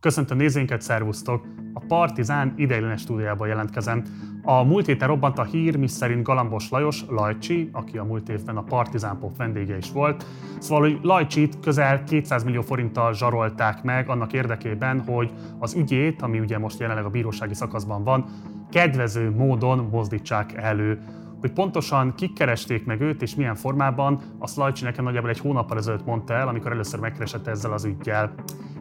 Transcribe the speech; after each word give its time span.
Köszöntöm 0.00 0.36
nézőinket, 0.36 0.80
szervusztok! 0.80 1.46
A 1.72 1.84
Partizán 1.88 2.52
ideiglenes 2.56 3.00
stúdiójában 3.00 3.48
jelentkezem. 3.48 4.02
A 4.42 4.62
múlt 4.62 4.86
héten 4.86 5.08
robbant 5.08 5.38
a 5.38 5.44
hír, 5.44 5.76
miszerint 5.76 6.22
Galambos 6.22 6.70
Lajos, 6.70 7.04
Lajcsi, 7.08 7.68
aki 7.72 7.98
a 7.98 8.04
múlt 8.04 8.28
évben 8.28 8.56
a 8.56 8.62
Partizán 8.62 9.18
Pop 9.18 9.36
vendége 9.36 9.76
is 9.76 9.92
volt, 9.92 10.24
szóval, 10.58 10.90
hogy 10.90 10.98
Lajcsit 11.02 11.60
közel 11.60 12.04
200 12.04 12.44
millió 12.44 12.60
forinttal 12.60 13.14
zsarolták 13.14 13.82
meg 13.82 14.08
annak 14.08 14.32
érdekében, 14.32 15.00
hogy 15.00 15.32
az 15.58 15.74
ügyét, 15.74 16.22
ami 16.22 16.40
ugye 16.40 16.58
most 16.58 16.80
jelenleg 16.80 17.04
a 17.04 17.10
bírósági 17.10 17.54
szakaszban 17.54 18.04
van, 18.04 18.24
kedvező 18.70 19.30
módon 19.30 19.88
mozdítsák 19.90 20.52
elő 20.52 20.98
hogy 21.40 21.52
pontosan 21.52 22.14
kik 22.14 22.32
keresték 22.32 22.84
meg 22.84 23.00
őt 23.00 23.22
és 23.22 23.34
milyen 23.34 23.54
formában, 23.54 24.20
azt 24.38 24.56
Lajcsi 24.56 24.84
nekem 24.84 25.04
nagyjából 25.04 25.30
egy 25.30 25.38
hónappal 25.38 25.78
ezelőtt 25.78 26.04
mondta 26.04 26.34
el, 26.34 26.48
amikor 26.48 26.72
először 26.72 27.00
megkeresett 27.00 27.46
ezzel 27.46 27.72
az 27.72 27.84
ügyjel. 27.84 28.34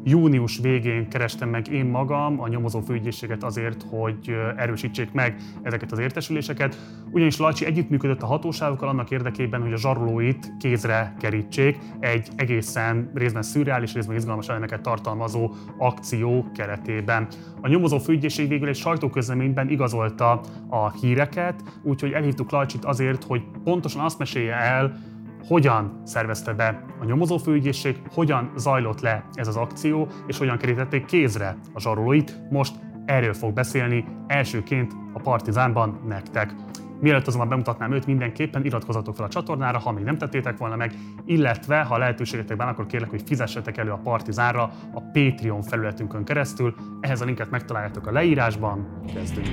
Június 0.10 0.58
végén 0.58 1.10
kerestem 1.10 1.50
meg 1.50 1.68
én 1.68 1.86
magam 1.86 2.42
a 2.42 2.48
nyomozó 2.48 2.80
főügyészséget 2.80 3.44
azért, 3.44 3.84
hogy 3.90 4.36
erősítsék 4.58 5.12
meg 5.12 5.36
ezeket 5.62 5.92
az 5.92 6.00
értesüléseket, 6.00 6.78
ugyanis 7.12 7.38
Lajcsi 7.38 7.66
együttműködött 7.66 8.22
a 8.22 8.26
hatóságokkal 8.26 8.90
annak 8.90 9.12
érdekében, 9.12 9.62
hogy 9.62 9.74
a 9.74 9.78
zsarolóit 9.78 10.54
kézre 10.60 11.16
kerítsék 11.20 11.78
egy 12.00 12.28
egészen 12.36 13.12
részben 13.14 13.42
szürreális, 13.42 13.94
részben 13.94 14.16
izgalmas 14.16 14.48
elemeket 14.48 14.82
tartalmazó 14.82 15.52
akció 15.78 16.52
keretében. 16.54 17.28
A 17.62 17.68
nyomozó 17.68 17.98
főügyészség 17.98 18.48
végül 18.48 18.68
egy 18.68 18.76
sajtóközleményben 18.76 19.70
igazolta 19.70 20.42
a 20.70 20.92
híreket, 20.92 21.64
úgyhogy 21.84 22.12
elhívtuk 22.12 22.52
Lajcsit 22.52 22.86
azért, 22.86 23.24
hogy 23.24 23.42
pontosan 23.64 24.04
azt 24.04 24.20
mesélje 24.20 24.56
el, 24.56 25.16
hogyan 25.48 26.02
szervezte 26.04 26.54
be 26.54 26.84
a 27.02 27.06
nyomozófőügyészség, 27.06 28.02
hogyan 28.14 28.52
zajlott 28.56 29.02
le 29.02 29.26
ez 29.34 29.48
az 29.48 29.56
akció, 29.56 30.08
és 30.28 30.38
hogyan 30.38 30.58
kerítették 30.58 31.06
kézre 31.06 31.58
a 31.74 31.80
zsarolóit. 31.80 32.40
Most 32.50 32.76
erről 33.06 33.34
fog 33.34 33.54
beszélni 33.54 34.06
elsőként 34.28 34.94
a 35.14 35.20
Partizánban 35.20 36.00
nektek. 36.08 36.54
Mielőtt 37.00 37.28
azonban 37.28 37.50
bemutatnám 37.50 37.92
őt, 37.92 38.06
mindenképpen 38.06 38.66
iratkozzatok 38.66 39.16
fel 39.16 39.26
a 39.26 39.30
csatornára, 39.30 39.80
ha 39.80 39.92
még 39.92 40.04
nem 40.04 40.18
tettétek 40.18 40.58
volna 40.58 40.76
meg, 40.76 40.94
illetve 41.26 41.82
ha 41.82 41.98
lehetőségetek 41.98 42.58
van, 42.58 42.68
akkor 42.68 42.86
kérlek, 42.86 43.10
hogy 43.10 43.24
fizessetek 43.26 43.78
elő 43.78 43.92
a 43.92 44.00
Partizánra 44.04 44.72
a 44.94 45.02
Patreon 45.02 45.62
felületünkön 45.62 46.24
keresztül. 46.24 46.76
Ehhez 47.02 47.22
a 47.22 47.26
linket 47.26 47.50
megtaláljátok 47.50 48.08
a 48.08 48.12
leírásban. 48.12 49.02
Kezdünk! 49.14 49.48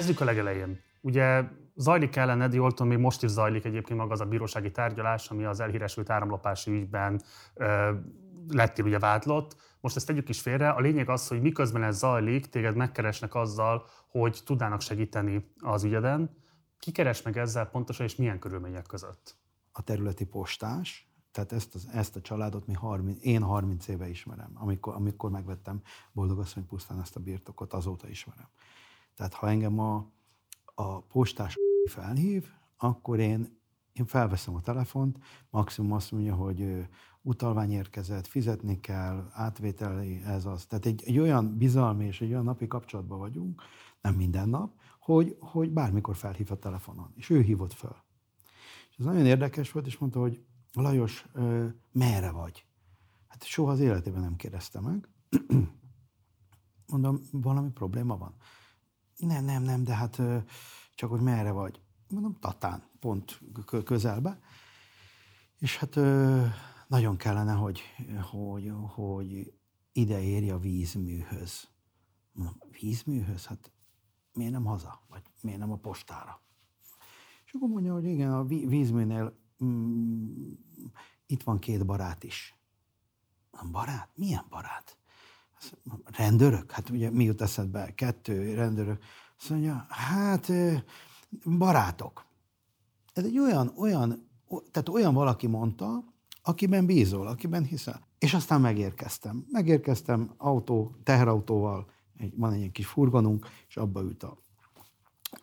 Kezdjük 0.00 0.20
a 0.20 0.24
legelején. 0.24 0.80
Ugye 1.00 1.44
zajlik 1.74 2.16
ellened, 2.16 2.54
jól 2.54 2.70
tudom, 2.70 2.88
még 2.88 2.98
most 2.98 3.22
is 3.22 3.30
zajlik 3.30 3.64
egyébként 3.64 3.98
maga 3.98 4.12
az 4.12 4.20
a 4.20 4.24
bírósági 4.24 4.70
tárgyalás, 4.70 5.30
ami 5.30 5.44
az 5.44 5.60
elhíresült 5.60 6.10
áramlopási 6.10 6.70
ügyben 6.70 7.22
ö, 7.54 7.92
lettél 8.48 8.84
ugye 8.84 8.98
vádlott. 8.98 9.56
Most 9.80 9.96
ezt 9.96 10.06
tegyük 10.06 10.28
is 10.28 10.40
félre. 10.40 10.68
A 10.68 10.80
lényeg 10.80 11.08
az, 11.08 11.28
hogy 11.28 11.40
miközben 11.40 11.82
ez 11.82 11.98
zajlik, 11.98 12.46
téged 12.46 12.76
megkeresnek 12.76 13.34
azzal, 13.34 13.86
hogy 14.08 14.40
tudnának 14.44 14.80
segíteni 14.80 15.52
az 15.58 15.84
ügyeden. 15.84 16.36
Ki 16.78 16.90
keres 16.90 17.22
meg 17.22 17.38
ezzel 17.38 17.66
pontosan, 17.66 18.06
és 18.06 18.16
milyen 18.16 18.38
körülmények 18.38 18.86
között? 18.86 19.36
A 19.72 19.82
területi 19.82 20.24
postás, 20.24 21.12
tehát 21.32 21.52
ezt, 21.52 21.74
az, 21.74 21.88
ezt 21.92 22.16
a 22.16 22.20
családot 22.20 22.66
mi 22.66 22.72
30, 22.72 23.24
én 23.24 23.42
30 23.42 23.88
éve 23.88 24.08
ismerem, 24.08 24.50
amikor, 24.54 24.94
amikor 24.94 25.30
megvettem 25.30 25.82
Boldogasszony 26.12 26.66
pusztán 26.66 27.00
ezt 27.00 27.16
a 27.16 27.20
birtokot, 27.20 27.72
azóta 27.72 28.08
ismerem. 28.08 28.48
Tehát 29.20 29.34
ha 29.34 29.48
engem 29.48 29.78
a, 29.78 30.12
a 30.74 31.00
postás 31.00 31.56
felhív, 31.94 32.46
akkor 32.76 33.18
én, 33.18 33.60
én 33.92 34.06
felveszem 34.06 34.54
a 34.54 34.60
telefont, 34.60 35.18
maximum 35.50 35.92
azt 35.92 36.12
mondja, 36.12 36.34
hogy 36.34 36.86
utalvány 37.22 37.72
érkezett, 37.72 38.26
fizetni 38.26 38.80
kell, 38.80 39.30
átvételi 39.32 40.22
ez 40.24 40.44
az. 40.44 40.66
Tehát 40.66 40.86
egy, 40.86 41.02
egy 41.06 41.18
olyan 41.18 41.56
bizalmi 41.56 42.04
és 42.04 42.20
egy 42.20 42.30
olyan 42.30 42.44
napi 42.44 42.66
kapcsolatban 42.66 43.18
vagyunk, 43.18 43.62
nem 44.00 44.14
minden 44.14 44.48
nap, 44.48 44.72
hogy, 45.00 45.36
hogy 45.40 45.70
bármikor 45.70 46.16
felhív 46.16 46.50
a 46.50 46.58
telefonon. 46.58 47.12
És 47.14 47.30
ő 47.30 47.40
hívott 47.40 47.72
föl. 47.72 47.96
És 48.90 48.96
ez 48.98 49.04
nagyon 49.04 49.26
érdekes 49.26 49.72
volt, 49.72 49.86
és 49.86 49.98
mondta, 49.98 50.20
hogy 50.20 50.44
Lajos, 50.72 51.26
merre 51.92 52.30
vagy? 52.30 52.66
Hát 53.28 53.44
soha 53.44 53.70
az 53.70 53.80
életében 53.80 54.20
nem 54.20 54.36
kérdezte 54.36 54.80
meg. 54.80 55.08
Mondom, 56.92 57.20
valami 57.32 57.70
probléma 57.70 58.16
van. 58.16 58.34
Nem, 59.20 59.44
nem, 59.44 59.62
nem, 59.62 59.84
de 59.84 59.94
hát 59.94 60.22
csak 60.94 61.10
hogy 61.10 61.20
merre 61.20 61.50
vagy. 61.50 61.80
Mondom, 62.08 62.36
Tatán, 62.40 62.82
pont 63.00 63.40
közelbe. 63.84 64.40
És 65.58 65.76
hát 65.76 65.94
nagyon 66.88 67.16
kellene, 67.16 67.52
hogy, 67.52 67.82
hogy, 68.30 68.72
hogy 68.86 69.52
ide 69.92 70.22
érje 70.22 70.54
a 70.54 70.58
vízműhöz. 70.58 71.68
Mondom, 72.32 72.56
vízműhöz? 72.80 73.46
Hát 73.46 73.72
miért 74.32 74.52
nem 74.52 74.64
haza? 74.64 75.04
Vagy 75.08 75.22
miért 75.40 75.58
nem 75.58 75.72
a 75.72 75.76
postára? 75.76 76.42
És 77.44 77.52
akkor 77.52 77.68
mondja, 77.68 77.92
hogy 77.92 78.04
igen, 78.04 78.32
a 78.32 78.44
vízműnél 78.44 79.38
mm, 79.64 80.52
itt 81.26 81.42
van 81.42 81.58
két 81.58 81.86
barát 81.86 82.24
is. 82.24 82.54
Barát? 83.70 84.10
Milyen 84.14 84.46
barát? 84.48 84.99
Rendőrök? 86.04 86.70
Hát 86.70 86.90
ugye 86.90 87.10
mi 87.10 87.24
jut 87.24 87.40
eszedbe? 87.40 87.94
Kettő 87.94 88.54
rendőrök. 88.54 89.02
Azt 89.38 89.50
mondja, 89.50 89.86
hát 89.88 90.52
barátok. 91.58 92.26
Ez 93.12 93.24
egy 93.24 93.38
olyan, 93.38 93.72
olyan, 93.76 94.28
tehát 94.70 94.88
olyan 94.88 95.14
valaki 95.14 95.46
mondta, 95.46 96.04
akiben 96.42 96.86
bízol, 96.86 97.26
akiben 97.26 97.64
hiszel. 97.64 98.08
És 98.18 98.34
aztán 98.34 98.60
megérkeztem. 98.60 99.46
Megérkeztem 99.50 100.34
autó, 100.36 100.94
teherautóval, 101.02 101.90
egy, 102.16 102.32
van 102.36 102.52
egy 102.52 102.72
kis 102.72 102.86
furgonunk, 102.86 103.46
és 103.68 103.76
abba 103.76 104.02
ült 104.02 104.22
a 104.22 104.38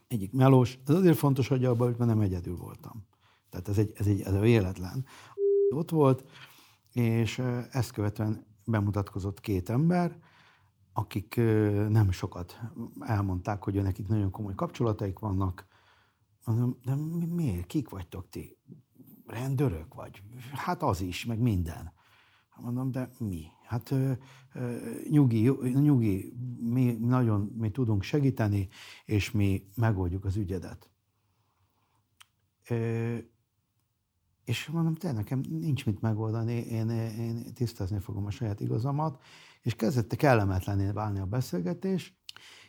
egyik 0.07 0.31
melós. 0.31 0.79
Ez 0.88 0.95
azért 0.95 1.17
fontos, 1.17 1.47
hogy 1.47 1.66
abba 1.66 1.88
ült, 1.88 1.97
mert 1.97 2.09
nem 2.09 2.22
egyedül 2.22 2.55
voltam. 2.55 3.05
Tehát 3.49 3.67
ez 3.67 3.78
egy, 3.78 3.94
ez 3.95 4.07
egy, 4.07 4.22
ez 4.22 4.34
a 4.34 4.39
véletlen. 4.39 5.05
Ott 5.69 5.89
volt, 5.89 6.25
és 6.94 7.41
ezt 7.72 7.91
követően 7.91 8.45
bemutatkozott 8.67 9.39
két 9.39 9.69
ember, 9.69 10.19
akik 10.94 11.35
nem 11.89 12.11
sokat 12.11 12.59
elmondták, 13.00 13.63
hogy 13.63 13.81
nekik 13.81 14.07
nagyon 14.07 14.31
komoly 14.31 14.55
kapcsolataik 14.55 15.19
vannak. 15.19 15.67
Mondom, 16.45 16.78
de 16.83 16.95
miért? 17.35 17.66
Kik 17.66 17.89
vagytok 17.89 18.29
ti? 18.29 18.57
Rendőrök 19.25 19.94
vagy? 19.94 20.23
Hát 20.53 20.83
az 20.83 21.01
is, 21.01 21.25
meg 21.25 21.39
minden. 21.39 21.94
Mondom, 22.55 22.91
de 22.91 23.09
mi? 23.19 23.45
Hát 23.63 23.94
nyugi, 25.09 25.51
nyugi, 25.61 26.34
mi 26.59 26.91
nagyon 26.91 27.53
mi 27.57 27.72
tudunk 27.72 28.03
segíteni, 28.03 28.67
és 29.05 29.31
mi 29.31 29.69
megoldjuk 29.75 30.25
az 30.25 30.35
ügyedet. 30.35 30.89
És 34.47 34.68
mondom, 34.68 34.96
te 34.96 35.12
nekem 35.12 35.41
nincs 35.50 35.85
mit 35.85 36.02
megoldani, 36.02 36.53
én, 36.53 36.90
én 36.90 37.53
tisztázni 37.53 38.00
fogom 38.00 38.25
a 38.25 38.30
saját 38.30 38.59
igazamat, 38.59 39.24
és 39.62 39.75
kezdett 39.75 40.16
kellemetlené 40.16 40.90
válni 40.90 41.19
a 41.19 41.25
beszélgetés, 41.25 42.18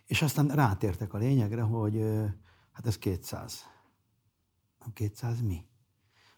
és 0.07 0.23
aztán 0.23 0.49
rátértek 0.49 1.13
a 1.13 1.19
lényegre, 1.19 1.63
hogy 1.63 2.03
hát 2.73 2.87
ez 2.87 2.99
200. 2.99 3.65
200 4.93 5.41
mi? 5.41 5.65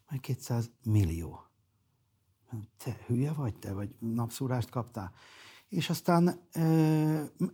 Majd 0.09 0.21
200 0.21 0.71
millió. 0.84 1.41
Te 2.77 2.97
hülye 3.07 3.33
vagy 3.33 3.59
te, 3.59 3.72
vagy 3.72 3.95
napszúrást 3.99 4.71
kaptál? 4.71 5.12
És 5.69 5.91
aztán 5.91 6.41
e, 6.53 6.65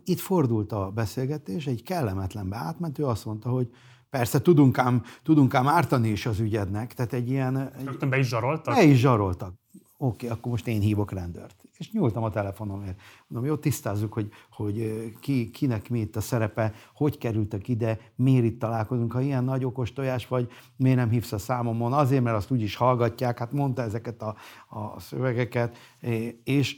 itt 0.03 0.19
fordult 0.19 0.71
a 0.71 0.91
beszélgetés, 0.91 1.67
egy 1.67 1.83
kellemetlenbe 1.83 2.57
átment, 2.57 2.99
azt 2.99 3.25
mondta, 3.25 3.49
hogy 3.49 3.71
Persze 4.09 4.41
tudunk 4.41 4.77
ám, 4.77 5.03
tudunk 5.23 5.53
ám 5.53 5.67
ártani 5.67 6.09
is 6.09 6.25
az 6.25 6.39
ügyednek, 6.39 6.93
tehát 6.93 7.13
egy 7.13 7.29
ilyen... 7.29 7.71
Rögtön 7.85 8.09
be 8.09 8.17
is 8.17 8.27
zsaroltak? 8.27 8.75
Be 8.75 8.83
is 8.83 8.99
zsaroltak. 8.99 9.53
Oké, 9.99 10.25
okay, 10.25 10.37
akkor 10.37 10.51
most 10.51 10.67
én 10.67 10.81
hívok 10.81 11.11
rendőrt. 11.11 11.63
És 11.77 11.91
nyúltam 11.91 12.23
a 12.23 12.29
telefonomért. 12.29 13.01
Mondom, 13.27 13.49
jó, 13.49 13.57
tisztázzuk, 13.57 14.13
hogy, 14.13 14.31
hogy 14.51 15.03
ki, 15.19 15.49
kinek 15.49 15.89
mi 15.89 15.99
itt 15.99 16.15
a 16.15 16.21
szerepe, 16.21 16.73
hogy 16.93 17.17
kerültek 17.17 17.67
ide, 17.67 17.99
miért 18.15 18.45
itt 18.45 18.59
találkozunk. 18.59 19.11
Ha 19.11 19.21
ilyen 19.21 19.43
nagy 19.43 19.65
okos 19.65 19.93
tojás 19.93 20.27
vagy, 20.27 20.51
miért 20.75 20.97
nem 20.97 21.09
hívsz 21.09 21.31
a 21.31 21.37
számomon? 21.37 21.93
Azért, 21.93 22.23
mert 22.23 22.35
azt 22.35 22.51
úgyis 22.51 22.75
hallgatják. 22.75 23.39
Hát 23.39 23.51
mondta 23.51 23.81
ezeket 23.81 24.21
a, 24.21 24.35
a 24.69 24.99
szövegeket. 24.99 25.77
És, 26.43 26.77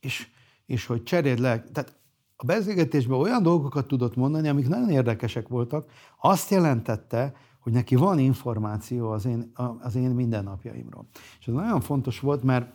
és, 0.00 0.28
és 0.66 0.86
hogy 0.86 1.02
cseréld 1.02 1.38
le. 1.38 1.62
Tehát 1.62 2.01
a 2.42 2.46
beszélgetésben 2.46 3.18
olyan 3.18 3.42
dolgokat 3.42 3.86
tudott 3.86 4.16
mondani, 4.16 4.48
amik 4.48 4.68
nagyon 4.68 4.90
érdekesek 4.90 5.48
voltak, 5.48 5.90
azt 6.20 6.50
jelentette, 6.50 7.34
hogy 7.60 7.72
neki 7.72 7.96
van 7.96 8.18
információ 8.18 9.10
az 9.10 9.26
én, 9.26 9.52
az 9.80 9.94
én 9.94 10.10
mindennapjaimról. 10.10 11.06
És 11.40 11.46
ez 11.46 11.54
nagyon 11.54 11.80
fontos 11.80 12.20
volt, 12.20 12.42
mert 12.42 12.72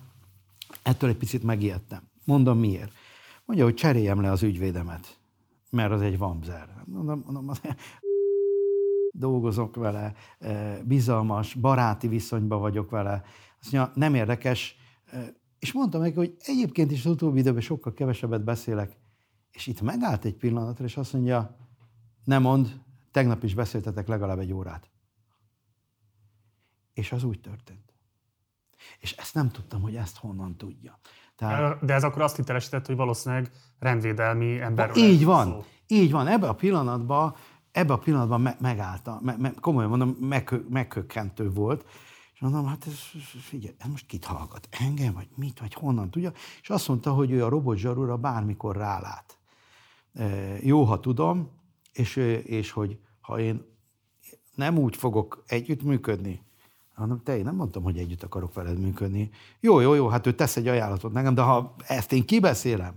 ettől 0.83 1.09
egy 1.09 1.17
picit 1.17 1.43
megijedtem. 1.43 2.01
Mondom 2.25 2.59
miért. 2.59 2.91
Mondja, 3.45 3.65
hogy 3.65 3.75
cseréljem 3.75 4.21
le 4.21 4.31
az 4.31 4.43
ügyvédemet, 4.43 5.17
mert 5.69 5.91
az 5.91 6.01
egy 6.01 6.17
vamzer. 6.17 6.83
Mondom, 6.85 7.23
mondom 7.25 7.55
dolgozok 9.11 9.75
vele, 9.75 10.13
bizalmas, 10.83 11.53
baráti 11.53 12.07
viszonyban 12.07 12.59
vagyok 12.59 12.89
vele. 12.89 13.23
Azt 13.61 13.71
mondja, 13.71 13.91
nem 13.95 14.15
érdekes. 14.15 14.75
És 15.59 15.73
mondtam 15.73 16.01
neki, 16.01 16.15
hogy 16.15 16.35
egyébként 16.39 16.91
is 16.91 17.05
az 17.05 17.11
utóbbi 17.11 17.39
időben 17.39 17.61
sokkal 17.61 17.93
kevesebbet 17.93 18.43
beszélek. 18.43 18.97
És 19.51 19.67
itt 19.67 19.81
megállt 19.81 20.25
egy 20.25 20.35
pillanatra, 20.35 20.85
és 20.85 20.97
azt 20.97 21.13
mondja, 21.13 21.55
nem 22.23 22.41
mond, 22.41 22.81
tegnap 23.11 23.43
is 23.43 23.53
beszéltetek 23.53 24.07
legalább 24.07 24.39
egy 24.39 24.53
órát. 24.53 24.89
És 26.93 27.11
az 27.11 27.23
úgy 27.23 27.39
történt. 27.41 27.93
És 28.99 29.11
ezt 29.11 29.33
nem 29.33 29.49
tudtam, 29.49 29.81
hogy 29.81 29.95
ezt 29.95 30.17
honnan 30.17 30.57
tudja. 30.57 30.99
Tehát, 31.35 31.85
De 31.85 31.93
ez 31.93 32.03
akkor 32.03 32.21
azt 32.21 32.35
hitelesített, 32.35 32.85
hogy 32.85 32.95
valószínűleg 32.95 33.51
rendvédelmi 33.79 34.59
ember. 34.59 34.91
Így 34.95 35.25
van, 35.25 35.47
szó. 35.47 35.65
így 35.87 36.11
van. 36.11 36.27
Ebben 36.27 36.49
a 36.49 36.53
pillanatban, 36.55 37.35
ebbe 37.71 37.93
a 37.93 37.97
pillanatban 37.97 38.41
me- 38.41 38.59
megállta. 38.59 39.19
Me- 39.21 39.37
me- 39.37 39.59
komolyan 39.59 39.89
mondom, 39.89 40.09
meg- 40.09 40.63
megkökkentő 40.69 41.49
volt. 41.49 41.85
És 42.33 42.39
mondom, 42.39 42.65
hát 42.65 42.87
ez, 42.87 42.99
figyelj, 43.41 43.75
ez 43.77 43.89
most 43.89 44.05
kit 44.05 44.25
hallgat? 44.25 44.67
Engem, 44.71 45.13
vagy 45.13 45.27
mit, 45.35 45.59
vagy 45.59 45.73
honnan 45.73 46.09
tudja? 46.11 46.31
És 46.61 46.69
azt 46.69 46.87
mondta, 46.87 47.13
hogy 47.13 47.31
ő 47.31 47.45
a 47.45 47.49
robot 47.49 47.77
zsarúra 47.77 48.17
bármikor 48.17 48.75
rálát. 48.75 49.36
Jó, 50.61 50.83
ha 50.83 50.99
tudom, 50.99 51.49
és, 51.93 52.15
és 52.43 52.71
hogy 52.71 52.97
ha 53.21 53.39
én 53.39 53.65
nem 54.55 54.77
úgy 54.77 54.95
fogok 54.95 55.43
együttműködni, 55.47 56.41
hanem 56.93 57.21
te, 57.23 57.37
én 57.37 57.43
nem 57.43 57.55
mondtam, 57.55 57.83
hogy 57.83 57.97
együtt 57.97 58.23
akarok 58.23 58.53
veled 58.53 58.79
működni. 58.79 59.29
Jó, 59.59 59.79
jó, 59.79 59.93
jó, 59.93 60.07
hát 60.07 60.27
ő 60.27 60.33
tesz 60.33 60.57
egy 60.57 60.67
ajánlatot 60.67 61.11
nekem, 61.13 61.35
de 61.35 61.41
ha 61.41 61.75
ezt 61.87 62.11
én 62.11 62.25
kibeszélem, 62.25 62.93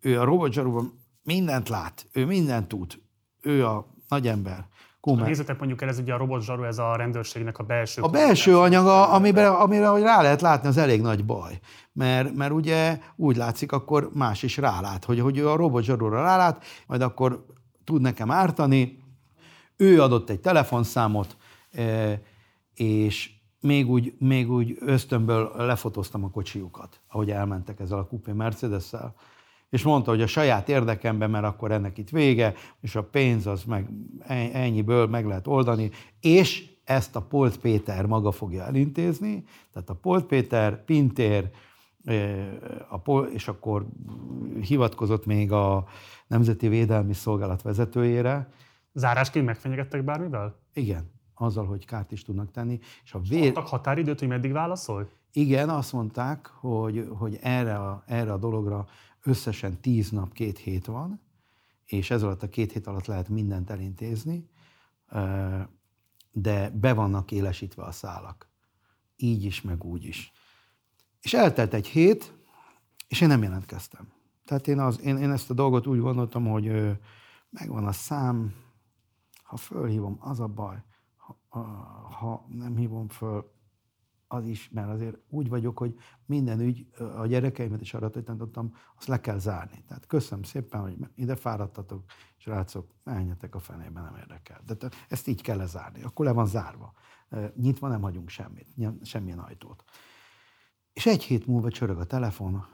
ő 0.00 0.20
a 0.20 0.24
robotzsarúban 0.24 0.98
mindent 1.22 1.68
lát, 1.68 2.08
ő 2.12 2.26
mindent 2.26 2.68
tud, 2.68 3.00
ő 3.40 3.66
a 3.66 3.86
nagy 4.08 4.28
ember. 4.28 4.68
Kumer. 5.08 5.26
Nézzétek 5.26 5.58
mondjuk 5.58 5.82
el, 5.82 5.88
ez 5.88 5.98
ugye 5.98 6.14
a 6.14 6.16
robotzsaru, 6.16 6.64
ez 6.64 6.78
a 6.78 6.96
rendőrségnek 6.96 7.58
a 7.58 7.62
belső... 7.62 8.02
A 8.02 8.08
belső 8.08 8.58
anyaga, 8.58 9.08
amire, 9.08 9.48
amire 9.48 9.86
hogy 9.86 10.02
rá 10.02 10.22
lehet 10.22 10.40
látni, 10.40 10.68
az 10.68 10.76
elég 10.76 11.00
nagy 11.00 11.24
baj. 11.24 11.58
Mert, 11.92 12.34
mert 12.34 12.52
ugye 12.52 12.98
úgy 13.16 13.36
látszik, 13.36 13.72
akkor 13.72 14.10
más 14.14 14.42
is 14.42 14.56
rálát, 14.56 15.04
hogy, 15.04 15.20
hogy 15.20 15.38
ő 15.38 15.48
a 15.48 15.56
robotzsarúra 15.56 16.22
rálát, 16.22 16.64
majd 16.86 17.02
akkor 17.02 17.44
tud 17.84 18.00
nekem 18.00 18.30
ártani. 18.30 18.98
Ő 19.76 20.02
adott 20.02 20.30
egy 20.30 20.40
telefonszámot, 20.40 21.36
eh, 21.70 22.18
és 22.74 23.30
még 23.60 23.90
úgy, 23.90 24.14
még 24.18 24.50
úgy 24.50 24.76
ösztönből 24.80 25.52
lefotóztam 25.56 26.24
a 26.24 26.30
kocsiukat, 26.30 27.00
ahogy 27.08 27.30
elmentek 27.30 27.80
ezzel 27.80 27.98
a 27.98 28.06
kupé 28.06 28.32
Mercedes-szel, 28.32 29.14
és 29.70 29.82
mondta, 29.82 30.10
hogy 30.10 30.22
a 30.22 30.26
saját 30.26 30.68
érdekemben, 30.68 31.30
mert 31.30 31.44
akkor 31.44 31.70
ennek 31.70 31.98
itt 31.98 32.10
vége, 32.10 32.54
és 32.80 32.96
a 32.96 33.02
pénz 33.02 33.46
az 33.46 33.64
meg 33.64 33.88
ennyiből 34.52 35.06
meg 35.06 35.26
lehet 35.26 35.46
oldani, 35.46 35.90
és 36.20 36.70
ezt 36.84 37.16
a 37.16 37.22
Polt 37.22 37.58
Péter 37.58 38.06
maga 38.06 38.30
fogja 38.30 38.64
elintézni, 38.64 39.44
tehát 39.72 39.90
a 39.90 39.94
Polt 39.94 40.24
Péter, 40.24 40.84
Pintér, 40.84 41.50
a 42.88 42.98
Pol, 42.98 43.26
és 43.26 43.48
akkor 43.48 43.86
hivatkozott 44.60 45.26
még 45.26 45.52
a 45.52 45.86
Nemzeti 46.26 46.68
Védelmi 46.68 47.12
Szolgálat 47.12 47.62
vezetőjére. 47.62 48.52
Zárásként 48.92 49.46
megfenyegettek 49.46 50.04
bármivel? 50.04 50.58
Igen 50.72 51.16
azzal, 51.40 51.66
hogy 51.66 51.86
kárt 51.86 52.12
is 52.12 52.22
tudnak 52.22 52.50
tenni. 52.50 52.78
És 53.04 53.12
a 53.12 53.20
vér... 53.28 53.48
Adtak 53.48 53.66
határidőt, 53.66 54.18
hogy 54.18 54.28
meddig 54.28 54.52
válaszol? 54.52 55.08
Igen, 55.32 55.68
azt 55.68 55.92
mondták, 55.92 56.46
hogy, 56.46 57.08
hogy 57.18 57.38
erre, 57.42 57.74
a, 57.74 58.02
erre 58.06 58.32
a 58.32 58.36
dologra 58.36 58.86
összesen 59.22 59.80
tíz 59.80 60.10
nap, 60.10 60.32
két 60.32 60.58
hét 60.58 60.86
van, 60.86 61.20
és 61.84 62.10
ez 62.10 62.22
alatt 62.22 62.42
a 62.42 62.48
két 62.48 62.72
hét 62.72 62.86
alatt 62.86 63.06
lehet 63.06 63.28
mindent 63.28 63.70
elintézni, 63.70 64.48
de 66.32 66.70
be 66.70 66.92
vannak 66.92 67.30
élesítve 67.30 67.82
a 67.82 67.92
szálak. 67.92 68.48
Így 69.16 69.44
is, 69.44 69.62
meg 69.62 69.84
úgy 69.84 70.04
is. 70.04 70.32
És 71.20 71.34
eltelt 71.34 71.74
egy 71.74 71.86
hét, 71.86 72.32
és 73.08 73.20
én 73.20 73.28
nem 73.28 73.42
jelentkeztem. 73.42 74.12
Tehát 74.44 74.68
én, 74.68 74.78
az, 74.78 75.00
én, 75.00 75.16
én 75.16 75.30
ezt 75.30 75.50
a 75.50 75.54
dolgot 75.54 75.86
úgy 75.86 76.00
gondoltam, 76.00 76.46
hogy 76.46 76.98
megvan 77.50 77.86
a 77.86 77.92
szám, 77.92 78.54
ha 79.42 79.56
fölhívom, 79.56 80.16
az 80.20 80.40
a 80.40 80.46
baj 80.46 80.82
ha 82.18 82.46
nem 82.48 82.76
hívom 82.76 83.08
föl, 83.08 83.52
az 84.28 84.46
is, 84.46 84.70
mert 84.70 84.88
azért 84.88 85.18
úgy 85.28 85.48
vagyok, 85.48 85.78
hogy 85.78 85.98
minden 86.26 86.60
ügy, 86.60 86.86
a 87.16 87.26
gyerekeimet 87.26 87.80
is 87.80 87.94
arra 87.94 88.10
tanítottam, 88.10 88.74
azt 88.96 89.08
le 89.08 89.20
kell 89.20 89.38
zárni. 89.38 89.84
Tehát 89.86 90.06
köszönöm 90.06 90.42
szépen, 90.42 90.80
hogy 90.80 90.96
ide 91.14 91.36
fáradtatok, 91.36 92.04
és 92.38 92.46
rácok, 92.46 92.94
menjetek 93.04 93.54
a 93.54 93.58
fenébe, 93.58 94.00
nem 94.00 94.16
érdekel. 94.16 94.62
De 94.66 94.88
ezt 95.08 95.26
így 95.26 95.42
kell 95.42 95.56
lezárni, 95.56 96.02
akkor 96.02 96.24
le 96.24 96.32
van 96.32 96.46
zárva. 96.46 96.92
Nyitva 97.54 97.88
nem 97.88 98.00
hagyunk 98.00 98.28
semmit, 98.28 98.68
semmilyen 99.02 99.38
ajtót. 99.38 99.84
És 100.92 101.06
egy 101.06 101.22
hét 101.22 101.46
múlva 101.46 101.70
csörög 101.70 101.98
a 101.98 102.06
telefon, 102.06 102.66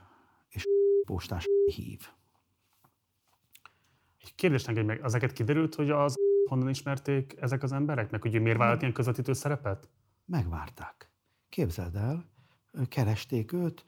és 0.48 0.64
postás 1.06 1.44
hív. 1.64 2.08
Egy 4.18 4.50
neked 4.50 4.84
meg, 4.84 5.00
ezeket 5.02 5.32
kiderült, 5.32 5.74
hogy 5.74 5.90
az 5.90 6.14
honnan 6.48 6.68
ismerték 6.68 7.36
ezek 7.40 7.62
az 7.62 7.72
emberek? 7.72 8.10
Meg 8.10 8.22
hogy 8.22 8.40
miért 8.40 8.58
vállalt 8.58 8.80
ilyen 8.80 8.92
közvetítő 8.92 9.32
szerepet? 9.32 9.88
Megvárták. 10.24 11.13
Képzeld 11.54 11.96
el, 11.96 12.24
keresték 12.88 13.52
őt, 13.52 13.84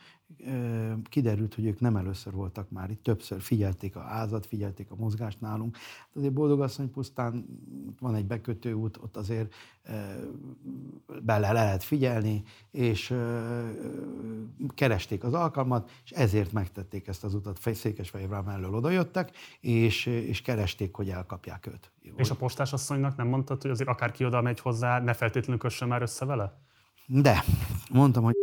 kiderült, 1.02 1.54
hogy 1.54 1.66
ők 1.66 1.80
nem 1.80 1.96
először 1.96 2.32
voltak 2.32 2.70
már 2.70 2.90
itt, 2.90 3.02
többször 3.02 3.40
figyelték 3.40 3.96
a 3.96 4.00
házat, 4.00 4.46
figyelték 4.46 4.90
a 4.90 4.94
mozgást 4.94 5.40
nálunk. 5.40 5.76
Hát 5.76 6.16
azért 6.16 6.32
Boldogasszony 6.32 6.90
pusztán 6.90 7.46
van 8.00 8.14
egy 8.14 8.26
bekötő 8.26 8.72
út, 8.72 8.96
ott 8.96 9.16
azért 9.16 9.54
bele 11.22 11.52
lehet 11.52 11.82
figyelni, 11.82 12.42
és 12.70 13.14
keresték 14.74 15.24
az 15.24 15.34
alkalmat, 15.34 15.90
és 16.04 16.10
ezért 16.10 16.52
megtették 16.52 17.08
ezt 17.08 17.24
az 17.24 17.34
utat, 17.34 17.74
Székesfehérvár 17.74 18.42
mellől 18.42 18.74
odajöttek, 18.74 19.36
és, 19.60 20.06
és 20.06 20.42
keresték, 20.42 20.94
hogy 20.94 21.08
elkapják 21.08 21.66
őt. 21.66 21.92
És 22.16 22.30
a 22.30 22.34
postásasszonynak 22.34 23.16
nem 23.16 23.26
mondtad, 23.26 23.62
hogy 23.62 23.70
azért 23.70 23.88
akárki 23.88 24.24
oda 24.24 24.42
megy 24.42 24.60
hozzá, 24.60 25.00
ne 25.00 25.12
feltétlenül 25.12 25.60
kössön 25.60 25.88
már 25.88 26.02
össze 26.02 26.24
vele? 26.24 26.65
De, 27.08 27.44
mondtam, 27.90 28.24
hogy 28.24 28.34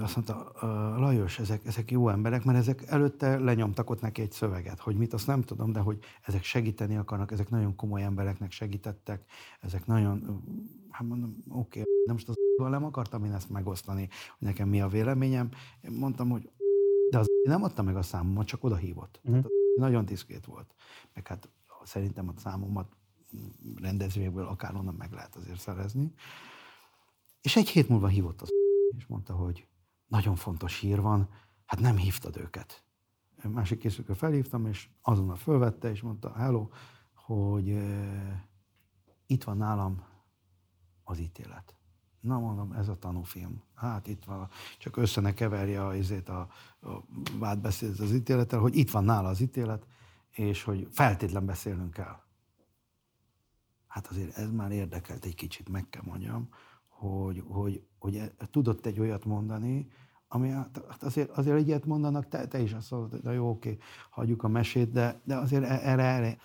azt 0.00 0.16
mondta, 0.16 0.52
Lajos, 0.98 1.38
ezek, 1.38 1.66
ezek 1.66 1.90
jó 1.90 2.08
emberek, 2.08 2.44
mert 2.44 2.58
ezek 2.58 2.82
előtte 2.86 3.38
lenyomtak 3.38 3.90
ott 3.90 4.00
neki 4.00 4.22
egy 4.22 4.32
szöveget, 4.32 4.80
hogy 4.80 4.96
mit, 4.96 5.12
azt 5.12 5.26
nem 5.26 5.42
tudom, 5.42 5.72
de 5.72 5.80
hogy 5.80 5.98
ezek 6.22 6.42
segíteni 6.42 6.96
akarnak, 6.96 7.32
ezek 7.32 7.50
nagyon 7.50 7.76
komoly 7.76 8.02
embereknek 8.02 8.50
segítettek, 8.50 9.24
ezek 9.60 9.86
nagyon, 9.86 10.42
hát 10.90 11.08
mondom, 11.08 11.36
oké, 11.48 11.80
okay, 11.80 11.92
de 12.06 12.12
most 12.12 12.28
az 12.28 12.34
nem 12.56 12.84
akartam 12.84 13.24
én 13.24 13.32
ezt 13.32 13.50
megosztani, 13.50 14.08
hogy 14.38 14.48
nekem 14.48 14.68
mi 14.68 14.80
a 14.80 14.88
véleményem. 14.88 15.48
Én 15.80 15.90
mondtam, 15.90 16.28
hogy 16.28 16.50
de 17.10 17.18
az 17.18 17.26
nem 17.42 17.62
adta 17.62 17.82
meg 17.82 17.96
a 17.96 18.02
számomat, 18.02 18.46
csak 18.46 18.64
oda 18.64 18.76
hívott. 18.76 19.20
Mm. 19.28 19.32
Tehát 19.32 19.50
nagyon 19.74 20.04
diszkrét 20.04 20.44
volt. 20.44 20.74
Meg 21.14 21.26
hát 21.26 21.48
szerintem 21.84 22.28
a 22.28 22.40
számomat 22.40 22.96
rendezvényekből 23.82 24.46
akárhonnan 24.46 24.94
meg 24.94 25.12
lehet 25.12 25.36
azért 25.36 25.60
szerezni. 25.60 26.12
És 27.44 27.56
egy 27.56 27.68
hét 27.68 27.88
múlva 27.88 28.06
hívott 28.06 28.42
az 28.42 28.48
és 28.96 29.06
mondta, 29.06 29.34
hogy 29.34 29.66
nagyon 30.06 30.36
fontos 30.36 30.78
hír 30.78 31.00
van, 31.00 31.28
hát 31.66 31.80
nem 31.80 31.96
hívtad 31.96 32.36
őket. 32.36 32.84
Másik 33.42 33.78
készülőkön 33.78 34.16
felhívtam, 34.16 34.66
és 34.66 34.88
azonnal 35.02 35.36
fölvette, 35.36 35.90
és 35.90 36.00
mondta, 36.00 36.32
hello, 36.32 36.68
hogy 37.14 37.68
e, 37.68 38.48
itt 39.26 39.44
van 39.44 39.56
nálam 39.56 40.04
az 41.02 41.18
ítélet. 41.18 41.74
Na 42.20 42.38
mondom, 42.38 42.72
ez 42.72 42.88
a 42.88 42.98
tanúfilm. 42.98 43.62
Hát 43.74 44.06
itt 44.06 44.24
van, 44.24 44.48
csak 44.78 44.96
össze 44.96 45.20
ne 45.20 45.34
keverje 45.34 45.86
a, 45.86 45.92
a, 46.26 46.32
a 46.88 47.04
vádbeszédet 47.38 47.98
az 47.98 48.12
ítélettel, 48.12 48.58
hogy 48.58 48.76
itt 48.76 48.90
van 48.90 49.04
nála 49.04 49.28
az 49.28 49.40
ítélet, 49.40 49.86
és 50.30 50.62
hogy 50.62 50.88
feltétlen 50.90 51.46
beszélnünk 51.46 51.92
kell. 51.92 52.22
Hát 53.86 54.06
azért 54.06 54.36
ez 54.36 54.50
már 54.50 54.72
érdekelt 54.72 55.24
egy 55.24 55.34
kicsit, 55.34 55.68
meg 55.68 55.88
kell 55.88 56.02
mondjam, 56.04 56.48
hogy, 56.98 57.42
hogy, 57.46 57.82
hogy 57.98 58.16
e, 58.16 58.32
tudott 58.50 58.86
egy 58.86 59.00
olyat 59.00 59.24
mondani, 59.24 59.88
ami 60.28 60.48
hát, 60.48 60.78
azért, 61.00 61.30
azért 61.30 61.56
egy 61.56 61.66
ilyet 61.66 61.86
mondanak, 61.86 62.28
te, 62.28 62.48
te 62.48 62.60
is 62.60 62.72
azt 62.72 62.90
mondod, 62.90 63.20
hogy 63.24 63.34
jó, 63.34 63.48
oké, 63.48 63.78
hagyjuk 64.10 64.42
a 64.42 64.48
mesét, 64.48 64.90
de, 64.90 65.20
de 65.24 65.36
azért 65.36 65.64
e, 65.64 65.80
erre, 65.82 66.02
erre. 66.02 66.36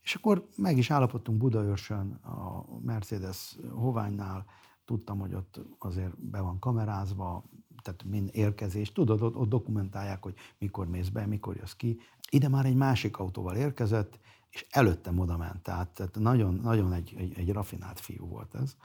És 0.00 0.14
akkor 0.14 0.48
meg 0.56 0.78
is 0.78 0.90
állapodtunk 0.90 1.38
Budaörsön, 1.38 2.12
a 2.12 2.64
Mercedes 2.82 3.56
hoványnál, 3.70 4.44
tudtam, 4.84 5.18
hogy 5.18 5.34
ott 5.34 5.60
azért 5.78 6.20
be 6.20 6.40
van 6.40 6.58
kamerázva, 6.58 7.44
tehát 7.82 8.04
mind 8.04 8.28
érkezés, 8.32 8.92
tudod, 8.92 9.22
ott, 9.22 9.36
ott 9.36 9.48
dokumentálják, 9.48 10.22
hogy 10.22 10.34
mikor 10.58 10.88
mész 10.88 11.08
be, 11.08 11.26
mikor 11.26 11.56
jössz 11.56 11.72
ki. 11.72 12.00
Ide 12.30 12.48
már 12.48 12.66
egy 12.66 12.74
másik 12.74 13.18
autóval 13.18 13.56
érkezett, 13.56 14.18
és 14.50 14.66
előttem 14.70 15.18
oda 15.18 15.36
ment, 15.36 15.62
tehát, 15.62 15.88
tehát 15.88 16.18
nagyon, 16.18 16.54
nagyon 16.54 16.92
egy, 16.92 17.14
egy, 17.16 17.38
egy 17.38 17.52
rafinált 17.52 18.00
fiú 18.00 18.26
volt 18.26 18.54
ez 18.54 18.76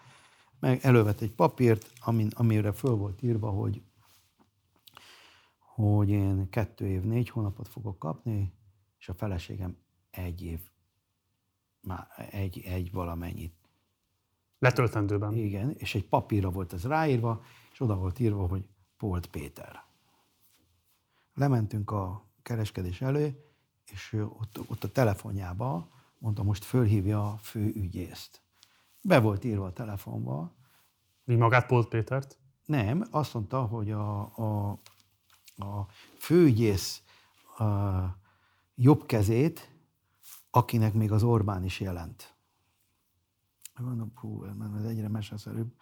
meg 0.60 0.80
elővett 0.86 1.22
egy 1.22 1.32
papírt, 1.32 1.92
amin, 2.00 2.30
amire 2.34 2.72
föl 2.72 2.96
volt 2.96 3.22
írva, 3.22 3.50
hogy, 3.50 3.82
hogy 5.60 6.10
én 6.10 6.50
kettő 6.50 6.88
év, 6.88 7.02
négy 7.02 7.30
hónapot 7.30 7.68
fogok 7.68 8.00
kapni, 8.00 8.54
és 9.00 9.10
a 9.10 9.14
feleségem 9.14 9.78
egy 10.10 10.44
év, 10.44 10.60
már 11.82 12.08
egy, 12.32 12.60
egy 12.60 12.92
valamennyit. 12.92 13.54
Letöltendőben. 14.60 15.34
Igen, 15.34 15.72
és 15.78 15.96
egy 15.96 16.06
papírra 16.06 16.50
volt 16.50 16.74
ez 16.74 16.86
ráírva, 16.86 17.44
és 17.72 17.80
oda 17.80 17.96
volt 17.96 18.20
írva, 18.20 18.48
hogy 18.48 18.68
Polt 18.98 19.28
Péter. 19.28 19.84
Lementünk 21.34 21.92
a 21.92 22.26
kereskedés 22.42 23.02
elő, 23.02 23.44
és 23.92 24.14
ott, 24.14 24.60
ott 24.68 24.84
a 24.84 24.92
telefonjába 24.92 25.90
mondta, 26.18 26.44
most 26.44 26.64
fölhívja 26.64 27.28
a 27.28 27.38
főügyészt. 27.38 28.42
Be 29.08 29.20
volt 29.20 29.44
írva 29.44 29.66
a 29.66 29.74
telefonba. 29.74 30.56
Mi 31.24 31.36
magát 31.36 31.66
Polt 31.66 31.88
Pétert? 31.88 32.40
Nem, 32.66 33.06
azt 33.12 33.34
mondta, 33.34 33.62
hogy 33.62 33.92
a, 33.92 34.22
a, 34.22 34.70
a 35.56 35.88
főügyész 36.18 37.04
a 37.58 37.64
jobb 38.76 39.06
kezét, 39.06 39.72
akinek 40.50 40.94
még 40.94 41.12
az 41.12 41.24
Orbán 41.24 41.64
is 41.64 41.80
jelent. 41.80 42.36
Mondom, 43.80 44.12
hú, 44.16 44.44
ez 44.78 44.84
egyre 44.84 45.10
meseszerűbb, 45.10 45.74